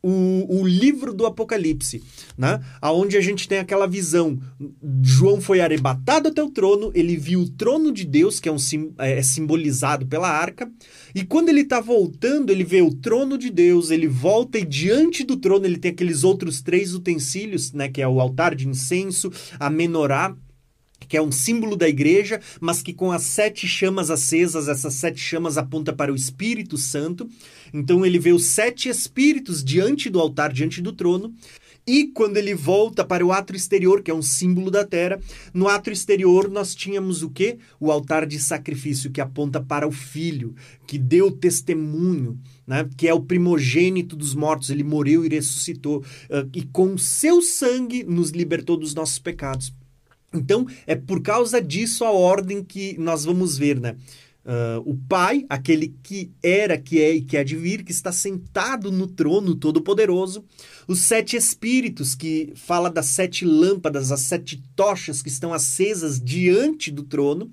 o, 0.03 0.59
o 0.59 0.67
livro 0.67 1.13
do 1.13 1.25
Apocalipse, 1.25 2.03
né? 2.37 2.59
Aonde 2.81 3.15
a 3.15 3.21
gente 3.21 3.47
tem 3.47 3.59
aquela 3.59 3.87
visão. 3.87 4.37
João 5.01 5.39
foi 5.39 5.61
arrebatado 5.61 6.27
até 6.27 6.43
o 6.43 6.49
trono, 6.49 6.91
ele 6.93 7.15
viu 7.15 7.41
o 7.41 7.49
trono 7.49 7.91
de 7.91 8.03
Deus, 8.03 8.39
que 8.39 8.49
é, 8.49 8.51
um, 8.51 8.57
é, 8.99 9.19
é 9.19 9.23
simbolizado 9.23 10.05
pela 10.05 10.29
arca, 10.29 10.69
e 11.15 11.23
quando 11.23 11.47
ele 11.47 11.61
está 11.61 11.79
voltando, 11.79 12.51
ele 12.51 12.65
vê 12.65 12.81
o 12.81 12.93
trono 12.93 13.37
de 13.37 13.49
Deus, 13.49 13.91
ele 13.91 14.07
volta 14.07 14.59
e 14.59 14.65
diante 14.65 15.23
do 15.23 15.37
trono 15.37 15.65
ele 15.65 15.77
tem 15.77 15.91
aqueles 15.91 16.25
outros 16.25 16.61
três 16.61 16.93
utensílios, 16.93 17.71
né? 17.71 17.87
Que 17.87 18.01
é 18.01 18.07
o 18.07 18.19
altar 18.19 18.53
de 18.53 18.67
incenso, 18.67 19.31
a 19.57 19.69
menorá 19.69 20.35
que 21.13 21.17
é 21.17 21.21
um 21.21 21.31
símbolo 21.31 21.75
da 21.75 21.87
igreja, 21.87 22.41
mas 22.59 22.81
que 22.81 22.91
com 22.91 23.11
as 23.11 23.21
sete 23.21 23.67
chamas 23.67 24.09
acesas, 24.09 24.67
essas 24.67 24.95
sete 24.95 25.19
chamas 25.19 25.59
aponta 25.59 25.93
para 25.93 26.11
o 26.11 26.15
Espírito 26.15 26.75
Santo. 26.75 27.29
Então 27.71 28.03
ele 28.03 28.17
vê 28.17 28.31
os 28.31 28.45
sete 28.45 28.89
espíritos 28.89 29.63
diante 29.63 30.09
do 30.09 30.19
altar, 30.19 30.51
diante 30.51 30.81
do 30.81 30.91
trono. 30.91 31.31
E 31.85 32.07
quando 32.07 32.37
ele 32.37 32.55
volta 32.55 33.05
para 33.05 33.23
o 33.23 33.31
ato 33.31 33.55
exterior, 33.55 34.01
que 34.01 34.09
é 34.09 34.13
um 34.13 34.23
símbolo 34.23 34.71
da 34.71 34.83
terra, 34.83 35.19
no 35.53 35.67
ato 35.67 35.91
exterior 35.91 36.49
nós 36.49 36.73
tínhamos 36.73 37.21
o 37.21 37.29
quê? 37.29 37.59
O 37.79 37.91
altar 37.91 38.25
de 38.25 38.39
sacrifício, 38.39 39.11
que 39.11 39.21
aponta 39.21 39.61
para 39.61 39.87
o 39.87 39.91
Filho, 39.91 40.55
que 40.87 40.97
deu 40.97 41.29
testemunho, 41.29 42.39
né? 42.65 42.89
que 42.97 43.07
é 43.07 43.13
o 43.13 43.21
primogênito 43.21 44.15
dos 44.15 44.33
mortos, 44.33 44.71
ele 44.71 44.83
morreu 44.83 45.23
e 45.23 45.29
ressuscitou, 45.29 46.03
e 46.51 46.63
com 46.63 46.97
seu 46.97 47.39
sangue 47.39 48.03
nos 48.03 48.31
libertou 48.31 48.77
dos 48.77 48.95
nossos 48.95 49.19
pecados. 49.19 49.71
Então, 50.33 50.65
é 50.87 50.95
por 50.95 51.21
causa 51.21 51.61
disso 51.61 52.03
a 52.03 52.11
ordem 52.11 52.63
que 52.63 52.97
nós 52.97 53.23
vamos 53.25 53.57
ver, 53.57 53.79
né? 53.79 53.95
Uh, 54.45 54.91
o 54.91 54.97
Pai, 55.07 55.45
aquele 55.47 55.95
que 56.03 56.29
era, 56.43 56.77
que 56.77 57.01
é 57.01 57.13
e 57.13 57.21
que 57.21 57.37
há 57.37 57.43
de 57.45 57.55
vir, 57.55 57.81
que 57.81 57.93
está 57.93 58.11
sentado 58.11 58.91
no 58.91 59.07
trono 59.07 59.55
todo-poderoso, 59.55 60.43
os 60.85 60.99
sete 60.99 61.37
espíritos, 61.37 62.13
que 62.13 62.51
fala 62.53 62.89
das 62.89 63.05
sete 63.05 63.45
lâmpadas, 63.45 64.11
as 64.11 64.19
sete 64.19 64.61
tochas 64.75 65.21
que 65.21 65.29
estão 65.29 65.53
acesas 65.53 66.19
diante 66.19 66.91
do 66.91 67.03
trono, 67.03 67.49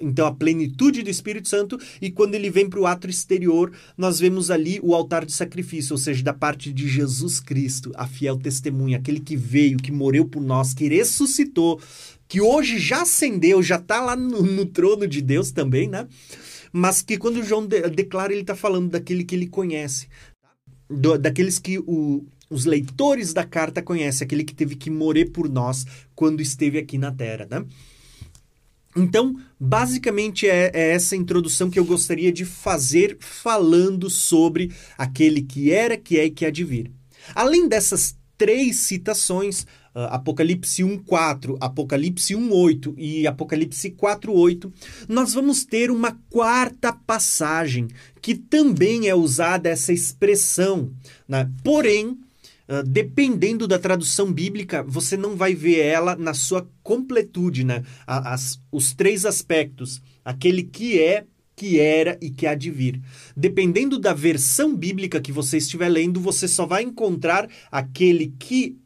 então 0.00 0.26
a 0.26 0.34
plenitude 0.34 1.02
do 1.02 1.10
Espírito 1.10 1.48
Santo, 1.48 1.78
e 2.00 2.10
quando 2.10 2.34
ele 2.34 2.50
vem 2.50 2.68
para 2.68 2.80
o 2.80 2.86
ato 2.86 3.08
exterior, 3.08 3.72
nós 3.96 4.18
vemos 4.18 4.50
ali 4.50 4.80
o 4.82 4.94
altar 4.94 5.24
de 5.24 5.32
sacrifício, 5.32 5.92
ou 5.92 5.98
seja, 5.98 6.22
da 6.22 6.32
parte 6.32 6.72
de 6.72 6.88
Jesus 6.88 7.40
Cristo, 7.40 7.92
a 7.94 8.06
fiel 8.06 8.38
testemunha, 8.38 8.98
aquele 8.98 9.20
que 9.20 9.36
veio, 9.36 9.76
que 9.76 9.92
morreu 9.92 10.24
por 10.24 10.42
nós, 10.42 10.72
que 10.72 10.88
ressuscitou, 10.88 11.80
que 12.28 12.40
hoje 12.40 12.78
já 12.78 13.02
ascendeu, 13.02 13.62
já 13.62 13.76
está 13.76 14.00
lá 14.00 14.16
no, 14.16 14.42
no, 14.42 14.66
trono 14.66 15.06
de 15.06 15.20
Deus 15.20 15.50
também, 15.50 15.88
né? 15.88 16.06
Mas 16.72 17.02
que 17.02 17.16
quando 17.16 17.44
João 17.44 17.66
de, 17.66 17.88
declara, 17.90 18.32
ele 18.32 18.42
está 18.42 18.56
falando 18.56 18.90
daquele 18.90 19.24
que 19.24 19.34
ele 19.34 19.46
conhece, 19.46 20.08
do, 20.88 21.16
daqueles 21.16 21.58
que 21.58 21.78
o, 21.78 22.24
os 22.50 22.64
leitores 22.64 23.32
da 23.32 23.44
carta 23.44 23.82
conhecem, 23.82 24.24
aquele 24.24 24.44
que 24.44 24.54
teve 24.54 24.74
que 24.74 24.90
morrer 24.90 25.26
por 25.26 25.48
nós 25.48 25.86
quando 26.14 26.40
esteve 26.40 26.78
aqui 26.78 26.98
na 26.98 27.12
Terra, 27.12 27.46
né? 27.50 27.64
Então, 28.96 29.34
basicamente 29.58 30.48
é, 30.48 30.70
é, 30.72 30.92
essa 30.92 31.16
introdução 31.16 31.68
que 31.68 31.78
eu 31.78 31.84
gostaria 31.84 32.32
de 32.32 32.44
fazer 32.44 33.16
falando 33.18 34.08
sobre 34.08 34.72
aquele 34.96 35.42
que 35.42 35.72
era, 35.72 35.96
que 35.96 36.18
é 36.18 36.26
e 36.26 36.30
que 36.30 36.46
há 36.46 36.50
de 36.50 36.64
vir. 36.64 36.92
Além 37.34 37.68
dessas 37.68 38.16
três 38.36 38.76
citações, 38.76 39.62
uh, 39.94 40.10
Apocalipse 40.10 40.82
1.4, 40.82 41.56
Apocalipse 41.60 42.34
1.8 42.34 42.94
e 42.96 43.26
Apocalipse 43.26 43.90
4.8, 43.90 44.72
nós 45.08 45.34
vamos 45.34 45.64
ter 45.64 45.90
uma 45.90 46.18
quarta 46.28 46.92
passagem 46.92 47.88
que 48.20 48.34
também 48.34 49.08
é 49.08 49.14
usada 49.14 49.68
essa 49.68 49.92
expressão, 49.92 50.92
né? 51.28 51.50
porém 51.62 52.18
Uh, 52.66 52.82
dependendo 52.82 53.68
da 53.68 53.78
tradução 53.78 54.32
bíblica, 54.32 54.82
você 54.82 55.16
não 55.16 55.36
vai 55.36 55.54
ver 55.54 55.80
ela 55.80 56.16
na 56.16 56.32
sua 56.32 56.66
completude, 56.82 57.62
né? 57.62 57.84
As, 58.06 58.60
os 58.72 58.94
três 58.94 59.26
aspectos: 59.26 60.02
aquele 60.24 60.62
que 60.62 60.98
é, 60.98 61.26
que 61.54 61.78
era 61.78 62.18
e 62.20 62.30
que 62.30 62.46
há 62.46 62.54
de 62.54 62.70
vir. 62.70 63.00
Dependendo 63.36 63.98
da 63.98 64.12
versão 64.12 64.74
bíblica 64.74 65.20
que 65.20 65.32
você 65.32 65.58
estiver 65.58 65.88
lendo, 65.88 66.20
você 66.20 66.48
só 66.48 66.66
vai 66.66 66.82
encontrar 66.82 67.48
aquele 67.70 68.34
que 68.38 68.76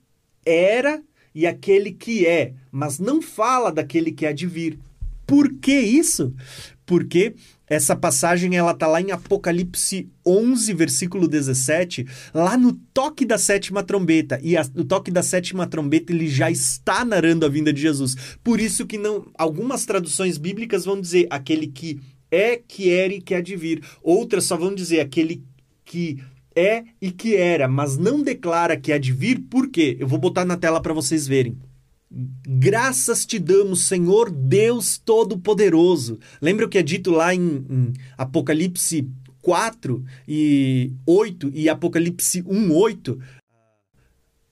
era 0.45 1.03
e 1.35 1.47
aquele 1.47 1.93
que 1.93 2.27
é, 2.27 2.55
mas 2.73 2.99
não 2.99 3.23
fala 3.23 3.71
daquele 3.71 4.11
que 4.11 4.27
há 4.27 4.33
de 4.33 4.47
vir. 4.47 4.79
Por 5.27 5.55
que 5.55 5.79
isso? 5.79 6.35
Porque 6.85 7.35
essa 7.69 7.95
passagem 7.95 8.57
ela 8.57 8.75
tá 8.75 8.87
lá 8.87 9.01
em 9.01 9.11
Apocalipse 9.11 10.09
11, 10.27 10.73
versículo 10.75 11.29
17, 11.29 12.07
lá 12.35 12.57
no 12.57 12.73
toque 12.73 13.25
da 13.25 13.39
sétima 13.39 13.83
trombeta. 13.83 14.39
E 14.43 14.57
a, 14.57 14.63
o 14.75 14.85
toque 14.85 15.11
da 15.11 15.23
sétima 15.23 15.67
trombeta 15.67 16.13
ele 16.13 16.29
já 16.29 16.51
está 16.51 17.05
narrando 17.05 17.47
a 17.47 17.49
vinda 17.49 17.73
de 17.73 17.81
Jesus. 17.81 18.17
Por 18.43 18.61
isso 18.61 18.87
que 18.87 18.99
não 18.99 19.27
algumas 19.37 19.85
traduções 19.85 20.39
bíblicas 20.39 20.85
vão 20.85 21.01
dizer 21.01 21.27
aquele 21.31 21.67
que 21.67 22.01
é, 22.31 22.57
que 22.57 22.91
era 22.91 23.13
e 23.13 23.21
que 23.21 23.35
há 23.35 23.41
de 23.41 23.57
vir. 23.57 23.83
Outras 24.03 24.45
só 24.45 24.57
vão 24.57 24.75
dizer 24.75 25.01
aquele 25.01 25.43
que 25.85 26.23
é 26.55 26.85
e 27.01 27.11
que 27.11 27.37
era, 27.37 27.69
mas 27.69 27.97
não 27.97 28.23
declara 28.23 28.77
que 28.77 28.93
há 28.93 28.99
de 28.99 29.13
vir, 29.13 29.39
por 29.49 29.71
quê? 29.71 29.97
Eu 30.01 30.09
vou 30.09 30.19
botar 30.19 30.45
na 30.45 30.57
tela 30.57 30.83
para 30.83 30.93
vocês 30.93 31.27
verem. 31.27 31.57
Graças 32.11 33.27
te 33.27 33.39
damos, 33.39 33.83
Senhor 33.83 34.31
Deus 34.31 34.97
Todo-Poderoso. 34.99 36.19
Lembra 36.41 36.65
o 36.65 36.69
que 36.69 36.79
é 36.79 36.83
dito 36.83 37.11
lá 37.11 37.35
em, 37.35 37.67
em, 37.69 37.93
Apocalipse 38.17 39.07
4 39.43 40.03
e 40.27 40.93
8 41.07 41.51
e 41.55 41.69
Apocalipse 41.69 42.43
1, 42.47 42.73
8? 42.75 43.19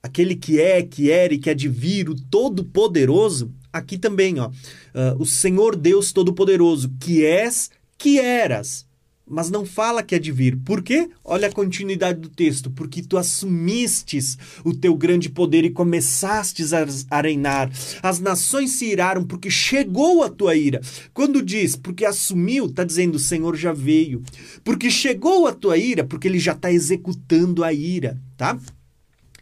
Aquele 0.03 0.35
que 0.35 0.61
é, 0.61 0.83
que 0.83 1.09
era 1.11 1.33
e 1.33 1.39
que 1.39 1.49
há 1.49 1.53
de 1.53 1.67
vir, 1.67 2.09
o 2.09 2.15
Todo-Poderoso. 2.15 3.51
Aqui 3.73 3.97
também, 3.97 4.39
ó. 4.39 4.49
Uh, 4.49 5.19
o 5.19 5.25
Senhor 5.25 5.75
Deus 5.75 6.11
Todo-Poderoso, 6.11 6.91
que 6.99 7.25
és, 7.25 7.71
que 7.97 8.19
eras 8.19 8.86
mas 9.29 9.49
não 9.49 9.65
fala 9.65 10.01
que 10.01 10.15
é 10.15 10.19
de 10.19 10.31
vir. 10.31 10.57
Por 10.57 10.81
quê? 10.81 11.09
Olha 11.23 11.49
a 11.49 11.51
continuidade 11.51 12.19
do 12.19 12.29
texto. 12.29 12.71
Porque 12.71 13.01
tu 13.01 13.17
assumistes 13.17 14.37
o 14.63 14.73
teu 14.73 14.95
grande 14.95 15.29
poder 15.29 15.65
e 15.65 15.69
começastes 15.69 16.71
a 16.73 17.21
reinar. 17.21 17.69
As 18.01 18.19
nações 18.19 18.71
se 18.71 18.85
iraram 18.85 19.23
porque 19.23 19.51
chegou 19.51 20.23
a 20.23 20.29
tua 20.29 20.55
ira. 20.55 20.81
Quando 21.13 21.41
diz 21.41 21.75
porque 21.75 22.05
assumiu, 22.05 22.67
está 22.67 22.83
dizendo 22.83 23.15
o 23.15 23.19
Senhor 23.19 23.55
já 23.55 23.73
veio. 23.73 24.23
Porque 24.63 24.89
chegou 24.89 25.45
a 25.45 25.53
tua 25.53 25.77
ira, 25.77 26.03
porque 26.03 26.27
ele 26.27 26.39
já 26.39 26.53
está 26.53 26.71
executando 26.71 27.63
a 27.63 27.73
ira, 27.73 28.17
tá? 28.37 28.57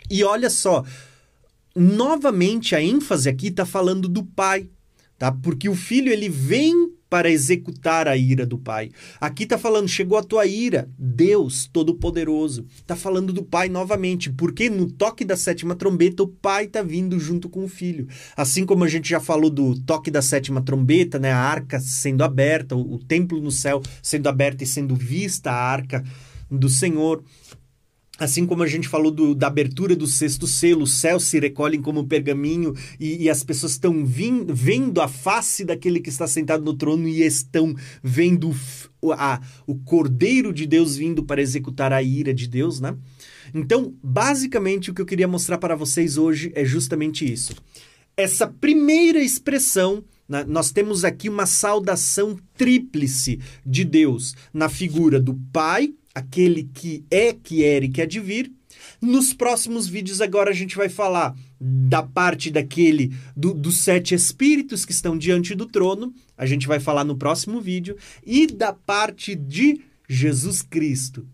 E 0.09 0.23
olha 0.23 0.49
só, 0.49 0.83
novamente 1.75 2.75
a 2.75 2.81
ênfase 2.81 3.29
aqui 3.29 3.47
está 3.47 3.65
falando 3.65 4.07
do 4.07 4.23
pai, 4.23 4.67
tá? 5.17 5.31
Porque 5.31 5.69
o 5.69 5.75
filho 5.75 6.11
ele 6.11 6.29
vem 6.29 6.84
para 7.15 7.31
executar 7.31 8.09
a 8.09 8.17
ira 8.17 8.45
do 8.45 8.57
Pai. 8.57 8.91
Aqui 9.21 9.43
está 9.43 9.57
falando, 9.57 9.87
chegou 9.87 10.17
a 10.17 10.23
tua 10.23 10.45
ira, 10.45 10.89
Deus 10.99 11.65
Todo-Poderoso. 11.65 12.65
Está 12.75 12.93
falando 12.93 13.31
do 13.31 13.41
Pai 13.41 13.69
novamente, 13.69 14.29
porque 14.29 14.69
no 14.69 14.91
toque 14.91 15.23
da 15.23 15.37
sétima 15.37 15.75
trombeta 15.75 16.23
o 16.23 16.27
Pai 16.27 16.65
está 16.65 16.81
vindo 16.81 17.17
junto 17.17 17.47
com 17.47 17.63
o 17.63 17.69
Filho. 17.69 18.05
Assim 18.35 18.65
como 18.65 18.83
a 18.83 18.89
gente 18.89 19.07
já 19.07 19.21
falou 19.21 19.49
do 19.49 19.79
toque 19.79 20.11
da 20.11 20.21
sétima 20.21 20.61
trombeta, 20.61 21.17
né, 21.17 21.31
a 21.31 21.39
arca 21.39 21.79
sendo 21.79 22.21
aberta, 22.21 22.75
o, 22.75 22.95
o 22.95 22.99
templo 22.99 23.39
no 23.39 23.49
céu 23.49 23.81
sendo 24.03 24.27
aberto 24.27 24.63
e 24.63 24.67
sendo 24.67 24.93
vista 24.93 25.51
a 25.51 25.55
arca 25.55 26.03
do 26.51 26.67
Senhor. 26.67 27.23
Assim 28.17 28.45
como 28.45 28.63
a 28.63 28.67
gente 28.67 28.87
falou 28.87 29.11
do, 29.11 29.35
da 29.35 29.47
abertura 29.47 29.93
do 29.93 30.07
sexto 30.07 30.47
selo, 30.47 30.83
os 30.83 30.93
céus 30.93 31.25
se 31.25 31.37
recolhem 31.37 31.81
como 31.81 32.07
pergaminho 32.07 32.73
e, 32.97 33.23
e 33.23 33.29
as 33.29 33.43
pessoas 33.43 33.73
estão 33.73 34.05
vendo 34.05 35.01
a 35.01 35.07
face 35.07 35.65
daquele 35.65 35.99
que 35.99 36.09
está 36.09 36.25
sentado 36.25 36.63
no 36.63 36.73
trono 36.73 37.09
e 37.09 37.23
estão 37.23 37.75
vendo 38.01 38.55
o, 39.01 39.11
a, 39.11 39.41
o 39.67 39.75
Cordeiro 39.75 40.53
de 40.53 40.65
Deus 40.65 40.95
vindo 40.95 41.23
para 41.23 41.41
executar 41.41 41.91
a 41.91 42.01
ira 42.01 42.33
de 42.33 42.47
Deus, 42.47 42.79
né? 42.79 42.95
Então, 43.53 43.93
basicamente, 44.01 44.89
o 44.89 44.93
que 44.93 45.01
eu 45.01 45.05
queria 45.05 45.27
mostrar 45.27 45.57
para 45.57 45.75
vocês 45.75 46.17
hoje 46.17 46.51
é 46.55 46.63
justamente 46.63 47.29
isso. 47.29 47.53
Essa 48.15 48.47
primeira 48.47 49.21
expressão 49.21 50.03
né, 50.27 50.43
nós 50.47 50.71
temos 50.71 51.03
aqui 51.03 51.29
uma 51.29 51.45
saudação 51.45 52.37
tríplice 52.57 53.39
de 53.65 53.83
Deus 53.83 54.35
na 54.53 54.69
figura 54.69 55.19
do 55.19 55.35
Pai, 55.51 55.93
aquele 56.15 56.63
que 56.73 57.03
é, 57.11 57.33
que 57.33 57.63
era 57.63 57.85
e 57.85 57.89
que 57.89 58.01
há 58.01 58.05
de 58.05 58.19
vir. 58.19 58.51
Nos 59.01 59.33
próximos 59.33 59.87
vídeos 59.87 60.21
agora 60.21 60.49
a 60.49 60.53
gente 60.53 60.75
vai 60.75 60.89
falar 60.89 61.35
da 61.59 62.01
parte 62.01 62.49
daquele 62.49 63.13
do, 63.35 63.53
dos 63.53 63.77
sete 63.77 64.15
espíritos 64.15 64.85
que 64.85 64.91
estão 64.91 65.17
diante 65.17 65.53
do 65.53 65.65
trono. 65.65 66.13
A 66.37 66.45
gente 66.45 66.67
vai 66.67 66.79
falar 66.79 67.03
no 67.03 67.17
próximo 67.17 67.59
vídeo 67.59 67.97
e 68.25 68.47
da 68.47 68.71
parte 68.71 69.35
de 69.35 69.81
Jesus 70.07 70.61
Cristo, 70.61 71.27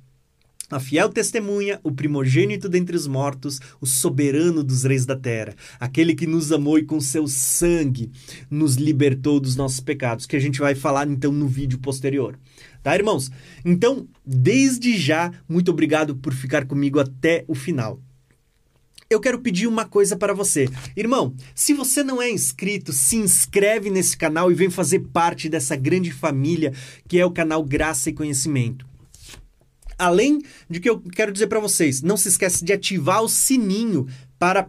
a 0.72 0.80
fiel 0.80 1.10
testemunha, 1.10 1.82
o 1.84 1.92
primogênito 1.92 2.70
dentre 2.70 2.96
os 2.96 3.06
mortos, 3.06 3.60
o 3.82 3.86
soberano 3.86 4.64
dos 4.64 4.86
reis 4.86 5.06
da 5.06 5.18
terra, 5.18 5.54
aquele 5.78 6.16
que 6.16 6.26
nos 6.26 6.50
amou 6.50 6.80
e 6.80 6.86
com 6.86 7.02
seu 7.02 7.28
sangue 7.28 8.10
nos 8.50 8.76
libertou 8.76 9.40
dos 9.40 9.58
nossos 9.58 9.82
pecados, 9.82 10.26
que 10.26 10.36
a 10.38 10.40
gente 10.40 10.62
vai 10.62 10.74
falar 10.74 11.10
então 11.10 11.32
no 11.34 11.46
vídeo 11.46 11.78
posterior. 11.80 12.40
Tá, 12.84 12.96
irmãos? 12.96 13.32
Então, 13.64 14.08
desde 14.26 14.98
já, 14.98 15.32
muito 15.48 15.70
obrigado 15.70 16.16
por 16.16 16.34
ficar 16.34 16.66
comigo 16.66 17.00
até 17.00 17.46
o 17.48 17.54
final. 17.54 18.00
Eu 19.10 19.20
quero 19.20 19.40
pedir 19.40 19.68
uma 19.68 19.86
coisa 19.86 20.16
para 20.16 20.34
você. 20.34 20.70
Irmão, 20.96 21.36
se 21.54 21.74
você 21.74 22.02
não 22.02 22.22
é 22.22 22.32
inscrito, 22.32 22.94
se 22.94 23.18
inscreve 23.18 23.90
nesse 23.90 24.16
canal 24.16 24.50
e 24.50 24.56
vem 24.56 24.70
fazer 24.70 25.00
parte 25.12 25.50
dessa 25.50 25.76
grande 25.76 26.12
família 26.12 26.74
que 27.08 27.20
é 27.20 27.26
o 27.26 27.32
canal 27.32 27.62
Graça 27.64 28.10
e 28.10 28.14
Conhecimento. 28.14 28.88
Além 30.00 30.42
de 30.70 30.80
que 30.80 30.90
eu 30.90 31.00
quero 31.00 31.32
dizer 31.32 31.48
para 31.48 31.60
vocês, 31.60 32.02
não 32.02 32.16
se 32.16 32.30
esqueça 32.30 32.64
de 32.66 32.74
ativar 32.74 33.22
o 33.22 33.30
sininho 33.30 34.08
para 34.40 34.68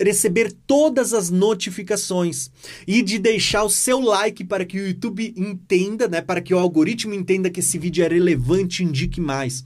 receber 0.00 0.52
todas 0.66 1.12
as 1.12 1.30
notificações 1.30 2.50
e 2.86 3.02
de 3.02 3.18
deixar 3.18 3.62
o 3.64 3.70
seu 3.70 4.00
like 4.00 4.44
para 4.44 4.64
que 4.64 4.78
o 4.78 4.86
YouTube 4.86 5.34
entenda, 5.36 6.08
né, 6.08 6.20
para 6.20 6.40
que 6.40 6.54
o 6.54 6.58
algoritmo 6.58 7.14
entenda 7.14 7.50
que 7.50 7.60
esse 7.60 7.78
vídeo 7.78 8.04
é 8.04 8.08
relevante 8.08 8.82
e 8.82 8.86
indique 8.86 9.20
mais. 9.20 9.64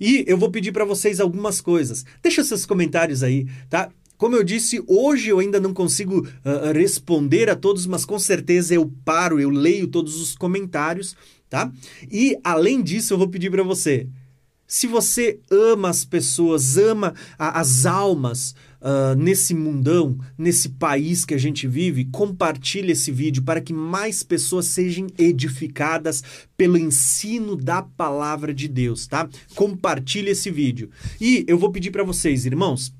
E 0.00 0.24
eu 0.26 0.36
vou 0.36 0.50
pedir 0.50 0.72
para 0.72 0.84
vocês 0.84 1.20
algumas 1.20 1.60
coisas. 1.60 2.04
Deixa 2.22 2.42
seus 2.42 2.64
comentários 2.64 3.22
aí, 3.22 3.46
tá? 3.68 3.90
Como 4.16 4.36
eu 4.36 4.44
disse, 4.44 4.82
hoje 4.86 5.30
eu 5.30 5.38
ainda 5.38 5.58
não 5.58 5.72
consigo 5.72 6.20
uh, 6.20 6.72
responder 6.74 7.48
a 7.48 7.56
todos, 7.56 7.86
mas 7.86 8.04
com 8.04 8.18
certeza 8.18 8.74
eu 8.74 8.90
paro, 9.04 9.40
eu 9.40 9.48
leio 9.48 9.86
todos 9.86 10.20
os 10.20 10.34
comentários, 10.34 11.16
tá? 11.48 11.72
E 12.10 12.36
além 12.44 12.82
disso, 12.82 13.14
eu 13.14 13.18
vou 13.18 13.28
pedir 13.28 13.50
para 13.50 13.62
você, 13.62 14.06
se 14.66 14.86
você 14.86 15.40
ama 15.50 15.88
as 15.88 16.04
pessoas, 16.04 16.76
ama 16.76 17.12
a, 17.36 17.58
as 17.58 17.86
almas, 17.86 18.54
uh, 18.80 19.14
nesse 19.16 19.54
mundão, 19.54 20.18
nesse 20.36 20.70
país 20.70 21.24
que 21.24 21.34
a 21.34 21.38
gente 21.38 21.66
vive, 21.66 22.06
compartilhe 22.06 22.92
esse 22.92 23.10
vídeo 23.10 23.42
para 23.42 23.60
que 23.60 23.72
mais 23.72 24.22
pessoas 24.22 24.66
sejam 24.66 25.06
edificadas 25.18 26.22
pelo 26.56 26.78
ensino 26.78 27.56
da 27.56 27.82
palavra 27.82 28.52
de 28.52 28.68
Deus, 28.68 29.06
tá? 29.06 29.28
Compartilhe 29.54 30.30
esse 30.30 30.50
vídeo. 30.50 30.90
E 31.20 31.44
eu 31.46 31.58
vou 31.58 31.70
pedir 31.70 31.90
para 31.90 32.04
vocês, 32.04 32.46
irmãos, 32.46 32.92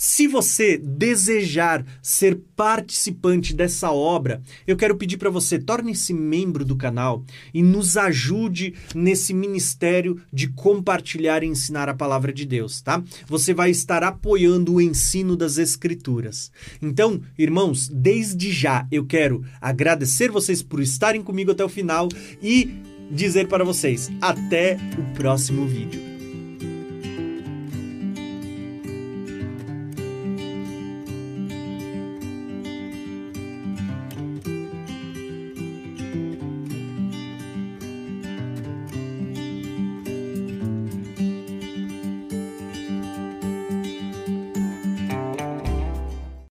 se 0.00 0.28
você 0.28 0.78
desejar 0.78 1.84
ser 2.00 2.38
participante 2.54 3.52
dessa 3.52 3.90
obra, 3.90 4.40
eu 4.64 4.76
quero 4.76 4.96
pedir 4.96 5.16
para 5.16 5.28
você 5.28 5.58
torne-se 5.58 6.14
membro 6.14 6.64
do 6.64 6.76
canal 6.76 7.24
e 7.52 7.64
nos 7.64 7.96
ajude 7.96 8.74
nesse 8.94 9.34
ministério 9.34 10.20
de 10.32 10.46
compartilhar 10.46 11.42
e 11.42 11.48
ensinar 11.48 11.88
a 11.88 11.94
palavra 11.94 12.32
de 12.32 12.46
Deus, 12.46 12.80
tá? 12.80 13.02
Você 13.26 13.52
vai 13.52 13.70
estar 13.70 14.04
apoiando 14.04 14.74
o 14.74 14.80
ensino 14.80 15.36
das 15.36 15.58
escrituras. 15.58 16.52
Então, 16.80 17.20
irmãos, 17.36 17.88
desde 17.88 18.52
já 18.52 18.86
eu 18.92 19.04
quero 19.04 19.44
agradecer 19.60 20.30
vocês 20.30 20.62
por 20.62 20.80
estarem 20.80 21.22
comigo 21.22 21.50
até 21.50 21.64
o 21.64 21.68
final 21.68 22.08
e 22.40 22.70
dizer 23.10 23.48
para 23.48 23.64
vocês 23.64 24.12
até 24.20 24.78
o 24.96 25.14
próximo 25.16 25.66
vídeo. 25.66 26.07